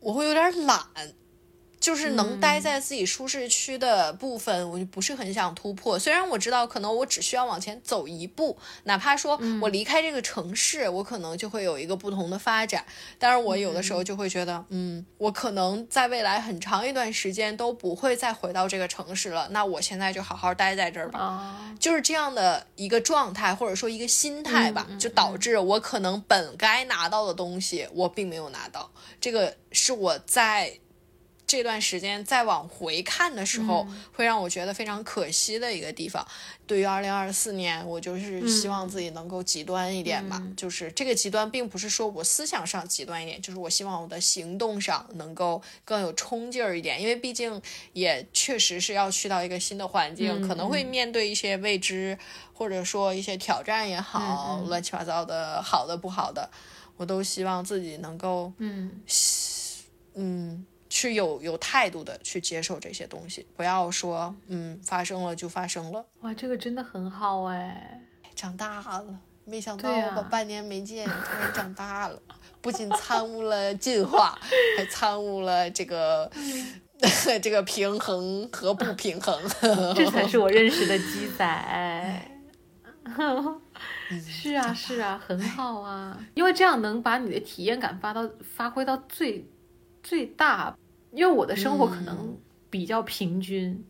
[0.00, 0.84] 我会有点懒。
[1.80, 5.98] 就是能待在自己舒适区的部分，我就不是很想突破。
[5.98, 12.84] 虽然我知道，可能我只需要往前走一步，哪怕说我离开这个城市，我可能就会有一个不同的发展。
[13.18, 19.48] 但是我有的时候就会觉得，嗯，我可能在未来很长一段时间都不会再回到这个城市了。
[19.52, 21.72] 那我现在就好好待在这儿吧。
[21.78, 28.90] 就是这样的一个状态，或者说一个心态吧，就导致我可能本该拿到的东西，我并没有拿到。
[29.20, 30.78] 这个是我在。
[31.48, 36.24] 这段时间再往回看的时候，会让我觉得非常可惜的一个地方。
[36.66, 40.40] 对于二零二四年，我就是希望自己能够极端一点吧。
[40.54, 47.00] 就是这个极端，并不是说我思想上极端一点，就是我希望我的行动上能够更有冲劲儿一点。
[47.00, 47.60] 因为毕竟
[47.94, 52.18] 也确实是要去到一个新的环境，可能会面对一些未知，
[52.52, 56.50] 或者说一些挑战也好，乱七八糟的，好的不好的，
[56.98, 59.00] 我都希望自己能够，嗯，
[60.14, 60.66] 嗯。
[60.88, 66.04] 去有有态度的去接受这些东西，不要说嗯发生了就发生了。
[66.20, 68.00] 哇，这个真的很好哎，
[68.34, 72.20] 长大了，没想到我半年没见，突然长大了，
[72.60, 74.38] 不仅参悟了进化，
[74.76, 76.30] 还参悟了这个
[77.42, 79.38] 这个平衡和不平衡。
[79.94, 82.30] 这才是我认识的鸡仔。
[84.26, 89.46] 是啊是啊，很好啊，因为这样能把你的体验感发到发挥到最。
[90.08, 90.74] 最大，
[91.12, 92.34] 因为我的生活可能
[92.70, 93.84] 比较平均，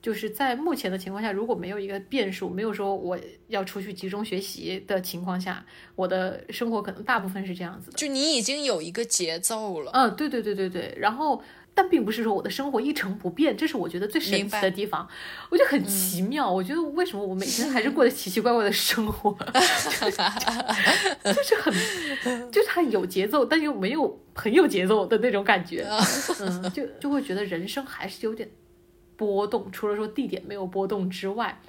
[0.00, 3.18] 就是在目前的情况下，如果没有一个变数，没有说我
[3.48, 5.66] 要出去集中学习的情况下，
[5.96, 7.96] 我的生活可能大部分是这样子的。
[7.96, 11.42] 就你已经有一个节奏了，嗯，对对对对对，然后。
[11.76, 15.08] 但并不是说我的生活一成不变，这是我觉得最神奇的地方。
[15.50, 19.36] 我觉得很奇妙，我觉得为什么我每天还是 过得奇奇怪怪的生活，
[21.24, 25.84] 就是很，就是很有节奏，但又没有很有节奏的那种感觉。
[26.38, 28.48] 嗯，就就会觉得人生还是有点
[29.16, 31.60] 波动，除了说地点没有波动之外，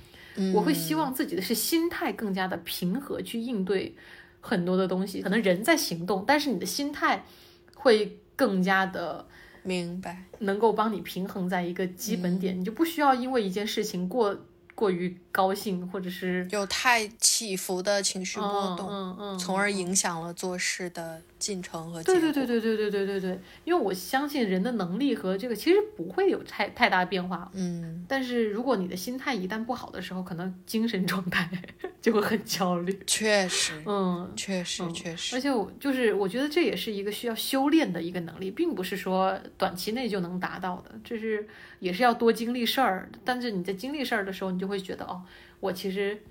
[0.54, 3.96] 我会希望自己的是心态更加的平和去应对
[4.40, 5.24] 很多的东西。
[5.24, 7.26] 可能人在行动，但是你的心态
[7.74, 9.26] 会更加的。
[9.66, 14.38] 明白，能够帮你平衡在一个基本点，你就不需要因为一件事情过。
[14.76, 31.50] 过于高兴，或者是有太起伏的情绪波动，嗯嗯，从而影响了做事的进程和对对对对对对对对对，因为我相信人的能力和这个其实不会有太太大变化，嗯，但是如果你的心态一旦不好的时候，可能精神状态
[32.02, 32.98] 就会很焦虑。
[33.06, 41.48] 确实，嗯，确实确实，而且我就是我觉得这也是一个需要修炼的一个能力，并不是说短期内就能达到的，这是
[41.80, 44.60] 也是要多经历事儿，但是你在经历事儿的时候，你。
[44.66, 45.22] 就会觉得哦，
[45.60, 46.22] 我其实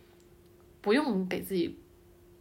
[0.81, 1.79] 不用给自己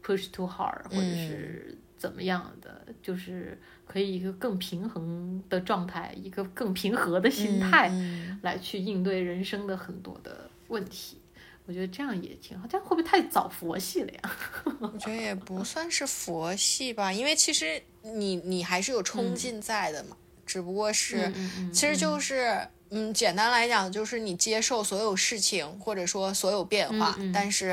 [0.03, 11.19] push too hard，或者是怎么样的，就是可以一个更平衡的状态，一个更平和的心态嗯来去应对人生的很多的问题。
[11.65, 14.35] 我觉得这样也挺好，这样会不会太早佛系了呀？
[14.81, 22.67] 我觉得也不算是佛系吧，因为其实你你还是有冲劲在的嘛，只不过是，嗯嗯嗯其实就是。
[22.95, 27.31] 嗯，简单来讲，就是你接受所有事情，或者说所有变化，嗯嗯。
[27.33, 27.69] 但是，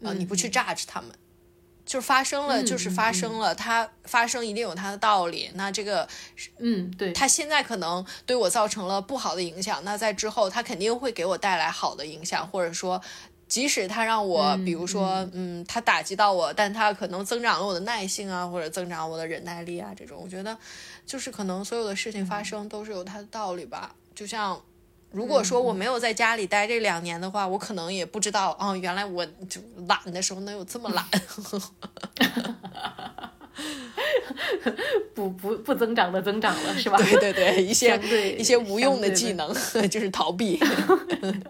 [0.00, 1.10] 呃，嗯你不去 judge 他们，
[1.84, 5.50] 就是发生了，嗯就是嗯发生了，它发生一定有它的道理。
[5.54, 6.08] 那这个
[6.58, 13.00] 嗯，对，它现在可能对我造成了不好的影响，那在之后它肯定会给我带来好的影响，或者说，
[13.46, 20.56] 即使它让我，嗯比如说，嗯，它打击到我，但它可能增长了我的耐性啊，或者增长我的忍耐力啊，这种，我觉得
[21.04, 23.94] 就是可能所有的事情发生都是有它的道理吧。
[24.16, 24.60] 就像
[25.12, 31.04] 如果说我没有在家里待这两年的话，我可能也不知道，哦，原来我就懒的时候能有这么懒。
[35.14, 36.96] 不不不增长的增长了，是吧？
[36.98, 37.98] 对对对，一些
[38.38, 39.54] 一些无用的技能
[39.88, 40.58] 就是逃避。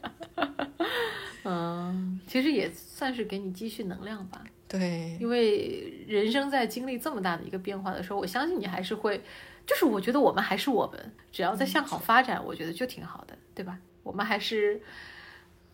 [1.45, 4.43] 嗯，其实也算是给你积蓄能量吧。
[4.69, 9.23] 对，因为人生在经历这么大的一个变化的时候，我相信你还是会，
[9.67, 13.79] 就是我觉得我们还是我们，只要在向好发展，我觉得就挺好的，对吧？
[14.03, 14.81] 我们还是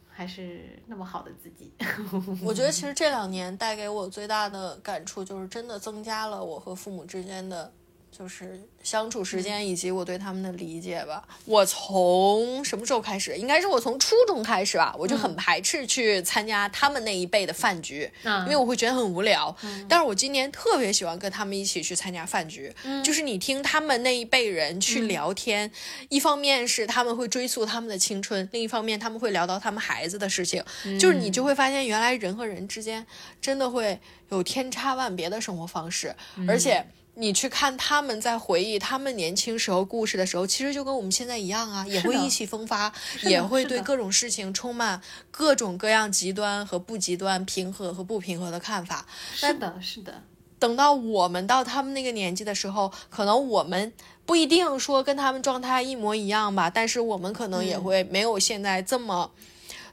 [0.08, 1.72] 还是那么好的自己。
[2.42, 7.70] 我觉得其实这两年带给我最大的感触就是，真的增加了我和父母之间的
[8.16, 11.26] 就是相处时间以及我对他们的理解吧。
[11.46, 13.34] 我从什么时候开始？
[13.36, 19.56] 应该是我从初中开始吧，我就很排斥去参加他们那一辈的饭局，嗯因为我会觉得很无聊。
[19.88, 22.70] 但是我今年特别喜欢跟他们一起去参加饭局，
[23.02, 25.68] 就是你听他们那一辈人去聊天，
[26.10, 30.62] 一方面是他们会追溯他们的青春，另一方面他们会聊到他们孩子的事情，
[31.00, 33.06] 就是你就会发现原来人和人之间
[33.40, 33.98] 真的会
[34.28, 36.14] 有天差万别的生活方式，
[36.46, 36.84] 而且。
[37.14, 42.90] 你去看他们在回忆他们年轻时候故事的时候，其实就跟我们现在一样啊，也会意气风发，
[43.24, 45.00] 也会对各种事情充满
[45.30, 49.06] 各种各样极端和不极端、平和和不平和的看法。
[49.34, 50.22] 是的，是的，
[50.58, 53.92] 等到我们到他们那个年纪的时候，可能我们
[54.24, 59.30] 不一定说跟他们状态一模一样吧，但是我们可能也嗯会没有现在这么。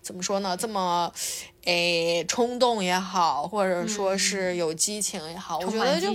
[0.02, 0.56] 怎么说呢？
[0.58, 1.12] 这么，
[1.66, 6.08] 诶，冲动也好，或者说是有激情也好，我觉得就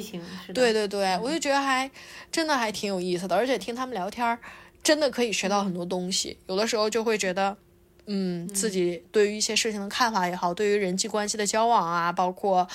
[0.53, 1.91] 对对对，我就觉得还
[2.33, 4.39] 真的还挺有意思的，而且听他们聊天儿，
[4.83, 6.37] 真的可以学到很多东西。
[6.47, 7.57] 有的时候就会觉得，
[8.07, 12.67] 嗯，自己对于一些事情的看法也好，对于人际关系的交往啊，包括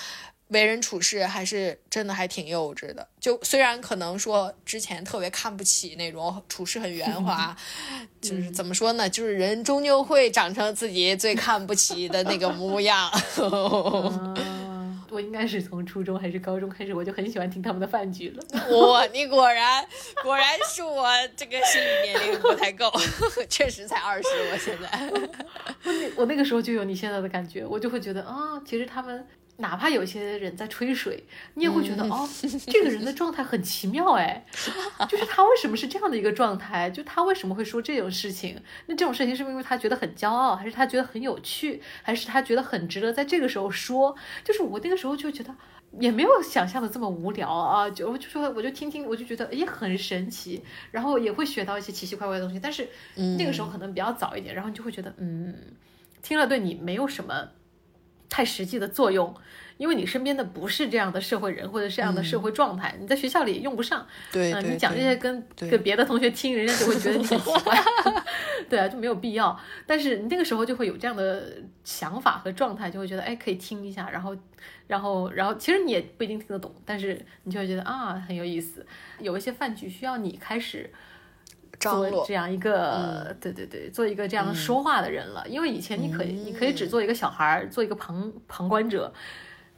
[0.50, 3.08] 为人处事，还是真的还挺幼稚的。
[3.20, 7.56] 就虽然可能说之前特别看不起那种处事很圆滑，
[8.22, 13.12] 就是怎么说呢，就是人终究会长成自己最看不起的那个模样。
[13.38, 18.44] 嗯， 我应该是从初中还是高中开始，我就很喜欢听他们的饭局了。
[18.70, 19.86] 我，你果然
[20.24, 22.92] 果然是我这个心理年龄不太够，
[23.50, 24.90] 确实才二十，我现在。
[25.84, 29.26] 我那我那个时候就有你现在的感觉，我就会觉得啊，其实他们
[29.60, 32.30] 哪怕有些人在吹水，你也会觉得、嗯哦，
[32.68, 34.46] 这个人的状态很奇妙哎，
[35.08, 36.90] 就是他为什么是这样的一个状态？
[36.90, 38.60] 就他为什么会说这种事情？
[38.88, 44.16] 那这种事情是不是因为他觉得很骄傲，还是他觉得很有趣，还是他觉得很值得在这个时候说？
[44.44, 45.56] 就是我那个时候就觉得。
[46.00, 52.60] 也没有想象的这么无聊啊，就我就说我就听听，我就觉得也很神奇，然后也会学到一些奇奇怪怪的东西。
[52.60, 52.88] 但是
[53.40, 55.56] 那个时候可能比较早一点，然后你就会觉得嗯，
[56.22, 57.50] 听了对你没有什么
[58.30, 59.34] 太实际的作用，
[59.78, 64.02] 因为你身边的不是这样的社会人或者是这样的社会状态，你在学校里也用不上。
[64.02, 67.78] 嗯、对对你讲这些跟对跟别的同学听，人家就会觉得你很奇怪，
[68.70, 69.60] 对啊，就没有必要。
[69.88, 74.38] 但是你那个时候就会有这样的想法和状态，就会觉得哎可以听一下，然后
[74.88, 78.86] 然后然后其实你也不一定听得懂，但是你就会觉得啊很有意思。
[79.20, 80.92] 有一些饭局需要你开始。
[81.80, 85.48] 做张罗这样一个，对对对，做一个这样说话的人了。
[85.48, 89.14] 因为以前你可以，你可以只做一个小孩儿，做一个旁旁观者，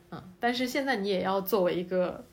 [0.10, 2.26] 嗯，但是现在你也要作为一个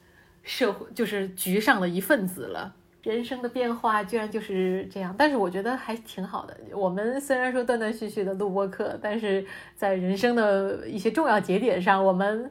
[0.42, 2.74] 社会，就是局上的一份子了。
[3.02, 6.56] 人生的变化居然就是这样，但是我觉得还挺好的。
[6.72, 9.46] 我们虽然说断断续续的录播课，但是
[9.76, 12.50] 在人生的一些重要节点上，我们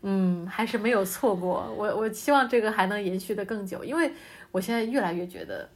[0.00, 1.72] 嗯还是没有错过。
[1.76, 4.12] 我我希望这个还能延续的更久，因为
[4.50, 5.68] 我现在越来越觉得。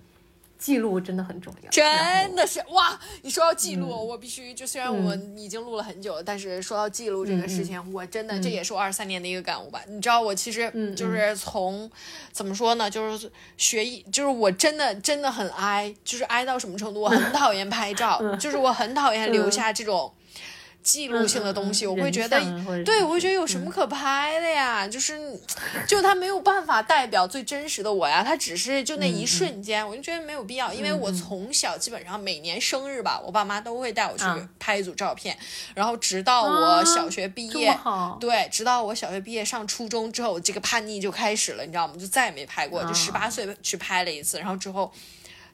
[0.58, 2.98] 记录真的很重要，真的是哇！
[3.22, 9.80] 你说到记录，我必须就虽然我已经录了很久了，但是说到记录这个事情，我真的这也是我二三年的一个感悟吧。
[9.88, 11.90] 你知道，我其实就是从
[12.32, 17.00] 怎么说呢，就是学艺，就是我真的真的很哀，就是哀到什么程度？
[17.00, 20.12] 我很讨厌拍照， 就是我很讨厌留下这种。
[20.86, 22.40] 记录性的东西，嗯嗯我会觉得
[22.84, 24.86] 对我会觉得有什么可拍的呀？
[24.86, 25.18] 就是，
[25.88, 35.36] 就它没有办法代表最真实的我呀，它只是就那一瞬间，我就觉得没有必要，因为我从小基本上每年生日吧，我爸妈都会带我去啊拍一组照片，
[35.74, 37.76] 然后直到我小学毕业。
[38.20, 41.94] 对，直到我小学毕业上初中之后，这个叛逆就开始了，你知道吗？
[41.98, 44.92] 就再也没拍过，就啊十八岁去拍了一次，然后之后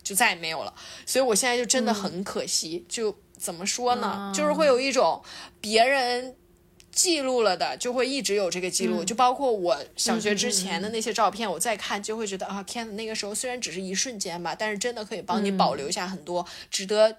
[0.03, 0.75] 就再也没有了。
[1.07, 4.07] 所以我现在就嗯真的很可惜，就怎么说呢？
[4.07, 5.23] 啊就是会有一种
[5.61, 6.37] 别人。
[6.95, 17.17] 记录了的就会一直有这个记录，嗯就包括我小学之前的那些照片，我再看就会觉得啊，天呐，那个时候虽然只是一瞬间吧，但是真的可以帮你嗯保留下很多值得、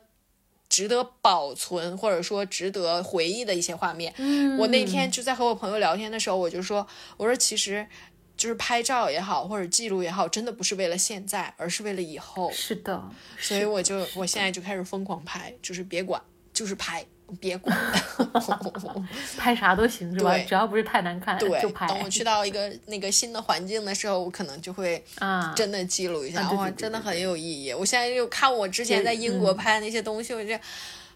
[0.70, 4.14] 值得保存或者说值得回忆的一些画面。
[4.18, 6.86] 嗯我那天就在和我朋友聊天的时候，我就说，
[7.18, 7.88] 我说其实
[8.36, 12.52] 就是拍照也好，或者记录也好，真的不是为了现在，而是为了以后。
[12.52, 13.02] 是的，
[13.40, 17.06] 所以我就我现在就开始疯狂拍，就是别管，就是拍，
[17.40, 17.78] 别管。
[19.38, 20.34] 拍啥都行是吧？
[20.34, 21.88] 对只要不是太难看对就，拍。
[21.88, 27.72] 等我去到一个那个新的环境的时候，我可能就会啊，真的记录一下，哇，真的很有意义。
[27.72, 30.56] 我现在就看我之前在英国嗯拍的那些东西，我就，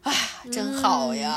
[0.01, 0.13] 啊，
[0.51, 1.33] 真好呀，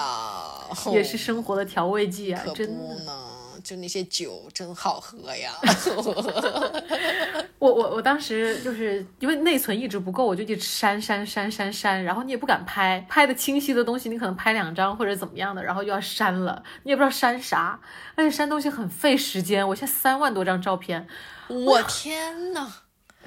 [0.92, 3.29] 也是生活的调味剂啊可，真不的。
[3.60, 3.62] 呢。
[3.62, 5.52] 就那些酒真好喝呀！
[7.58, 17.78] 我我我当时就是因为内存一直不够，我就一直删删删删删，然后你也不敢拍，拍的清晰的东西你可能拍两张或者怎么样的，然后又要删了，你也不知道删啥，
[18.14, 19.68] 而且删东西很费时间。
[19.68, 21.06] 我现在三万多张照片，
[21.48, 22.66] 我天呐，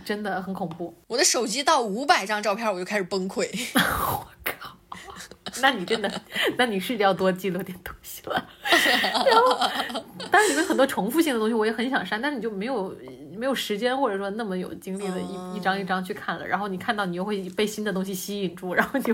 [0.03, 0.95] 真的很恐怖。
[1.07, 3.47] 我的手机到五百张照片我就开始崩溃。
[3.75, 4.75] 我靠，
[5.61, 6.21] 那你真的，
[6.57, 8.49] 那你是要多记录点东西了。
[8.71, 12.95] 然后，当然里面很多重复性的东西我也很想删，但是你就没有
[13.37, 16.47] 没有时间或者说那么有精力的一、一张一张去看了。
[16.47, 19.13] 然后你看到你又会被新的东西吸引住，然后就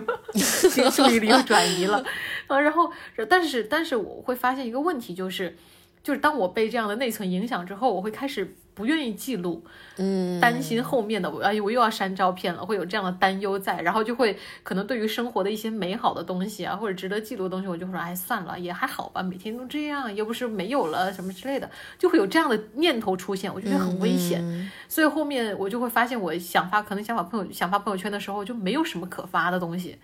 [0.92, 2.04] 注意力又转移了。
[2.48, 2.92] 啊，然后
[3.28, 5.56] 但是但是我会发现一个问题就是。
[6.02, 9.62] 就是当我被这样的内存影响之后，我会开始不愿意记录，
[9.98, 24.40] 嗯，担心后面的我，哎，我又要删照片了，会有这样的担忧在，然后就会可能对于生活的一些美好的东西啊，或者值得记录的东西，我就会说，哎，算了，也还好吧，每天都这样，又不是没有了什么之类的，就会有这样的念头出现，我觉得很危险。
[24.42, 29.98] 嗯所以后面我就会发现，我想发，可能想发朋友想发朋友圈的时候，就没有什么可发的东西，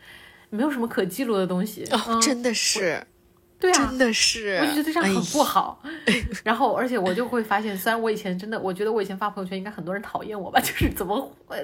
[0.50, 1.86] 没有什么可记录的东西。
[1.92, 3.08] 哦，嗯，真的是，
[3.66, 5.82] 对啊，真的是，我就觉得这样很不哎好。
[6.44, 11.58] 然后，而且我就会发现，虽然我以前真的，我觉得我以前发朋友圈应该很多人讨厌我吧， 就是怎么呃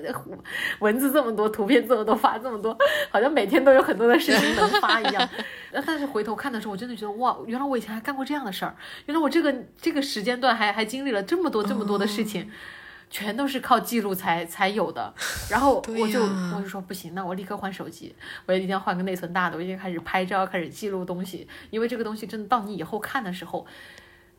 [0.79, 2.75] 文字这么多，图片这么多，发这么多，
[3.11, 5.29] 好像每天都有很多的事情能发一样。
[5.71, 8.75] 呃但是回头看的时候，我真的觉得哇，原来我以前还干过这样的事儿，
[9.05, 12.49] 原来我这个这个时间段还还经历了这么多这么多的事情。
[13.11, 15.13] 全都是靠记录才才有的，
[15.51, 16.53] 然后我就、呀。
[16.55, 18.15] 我就说不行，那我立刻换手机，
[18.45, 23.65] 我一定要换个内存大的，我已经开始拍照，开始记录东西，因为这个东西真的到你以后看的时候，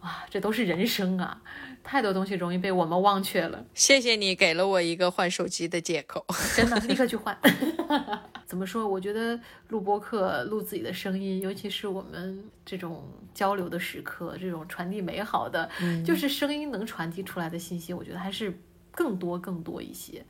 [0.01, 1.41] 哇，这都是人生啊，
[1.85, 6.25] 太多东西容易被我们忘却了，谢谢你给了我一个换手机的借口。
[6.57, 7.37] 真的，立刻去换。
[8.47, 8.87] 怎么说？
[8.87, 9.39] 我觉得
[9.69, 15.69] 录播课、录自己的声音，尤其是我们这种交流的时刻，这种传递美好的，
[16.05, 18.53] 就是声音能传递出来的信息，我觉得还是
[18.93, 20.25] 更多更多一些。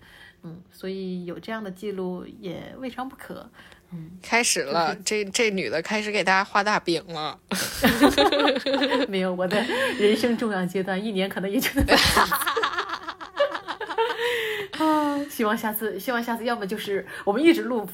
[0.44, 3.48] 嗯，所以有这样的记录也未尝不可。
[3.93, 7.39] 嗯开始了，这这女的开始给大家画大饼了。
[9.06, 9.62] 没有，我的
[9.98, 11.68] 人生重要阶段，一年可能也就。
[14.82, 17.86] 啊，希望下次，希望下次，要么就是我们一直录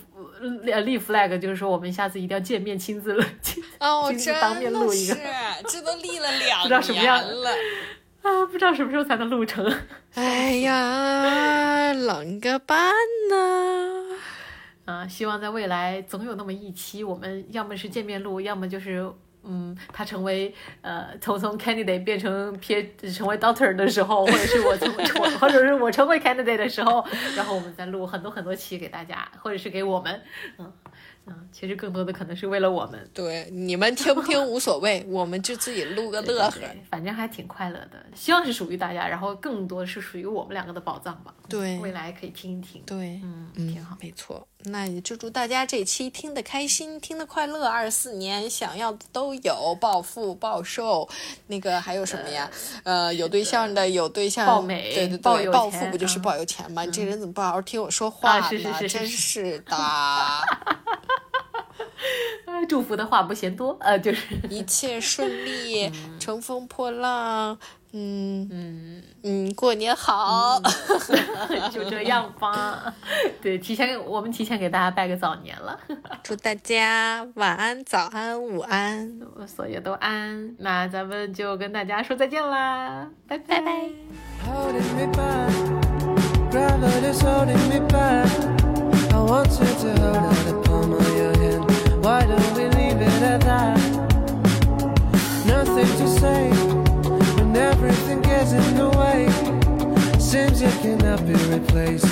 [0.67, 5.17] 呃立 flag，就是说我们下次一定要见面，亲自录，亲哦，亲自真当面录的是一个，
[5.69, 7.51] 这都立了两不知道什么样年了。
[8.29, 9.65] 啊，不知道什么时候才能录成。
[10.15, 12.93] 哎呀，啷个办
[13.31, 14.05] 呢？
[14.85, 19.11] 啊，希望在未来总有那么一期，我们要么是见面录，要么就是
[19.45, 27.03] 嗯，他成为呃从从 candidate 变成 P 成为 doctor 的时候，或者是我成为我，或者是我成为 candidate 的时候，
[27.35, 30.21] 然后我们再录很多很多期给大家，或者是给我们，
[30.59, 30.71] 嗯
[31.29, 33.09] 嗯，其实更多的可能是为了我们。
[33.13, 36.59] 对，你们听不听无所谓，我们就自己录个乐呵。
[36.59, 41.35] 对，反正还挺快乐的，希望是属于大家，然后更多是属于我们两个的宝藏吧。
[41.47, 42.83] 对未来可以听一听。
[42.87, 43.95] 对，嗯，嗯挺好。
[44.01, 44.48] 没错。
[44.65, 47.67] 那也就祝大家这期听得开心，听得快乐。
[47.67, 51.09] 二四年想要的都有，暴富、暴瘦，
[51.47, 52.51] 那个还有什么呀？
[52.83, 56.85] 呃，有对象的有对象，暴美对对对，暴暴富不就是嗯暴有钱吗？
[56.85, 58.45] 你这人怎么不好好听我说话呢？
[58.45, 59.77] 啊是是是是真是是的。
[62.47, 67.57] 啊，祝福的话不嫌多，呃，就是一切顺利， 乘风破浪。
[67.93, 68.49] 嗯。
[68.51, 69.03] 嗯。
[69.25, 70.61] 嗯，过年好，
[71.71, 72.95] 就这样吧。
[73.43, 75.79] 对，提前我们提前给大家拜个早年了，
[76.23, 80.55] 祝大家晚安、早安、午安，所有都安。
[80.59, 83.61] 那咱们就跟大家说再见啦，拜拜。
[83.61, 83.91] 拜。
[97.59, 99.29] everything gets in the way.
[100.19, 102.07] Seems you cannot be replaced,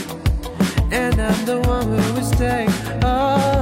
[0.91, 2.67] and I'm the one who will stay.
[3.03, 3.56] Oh.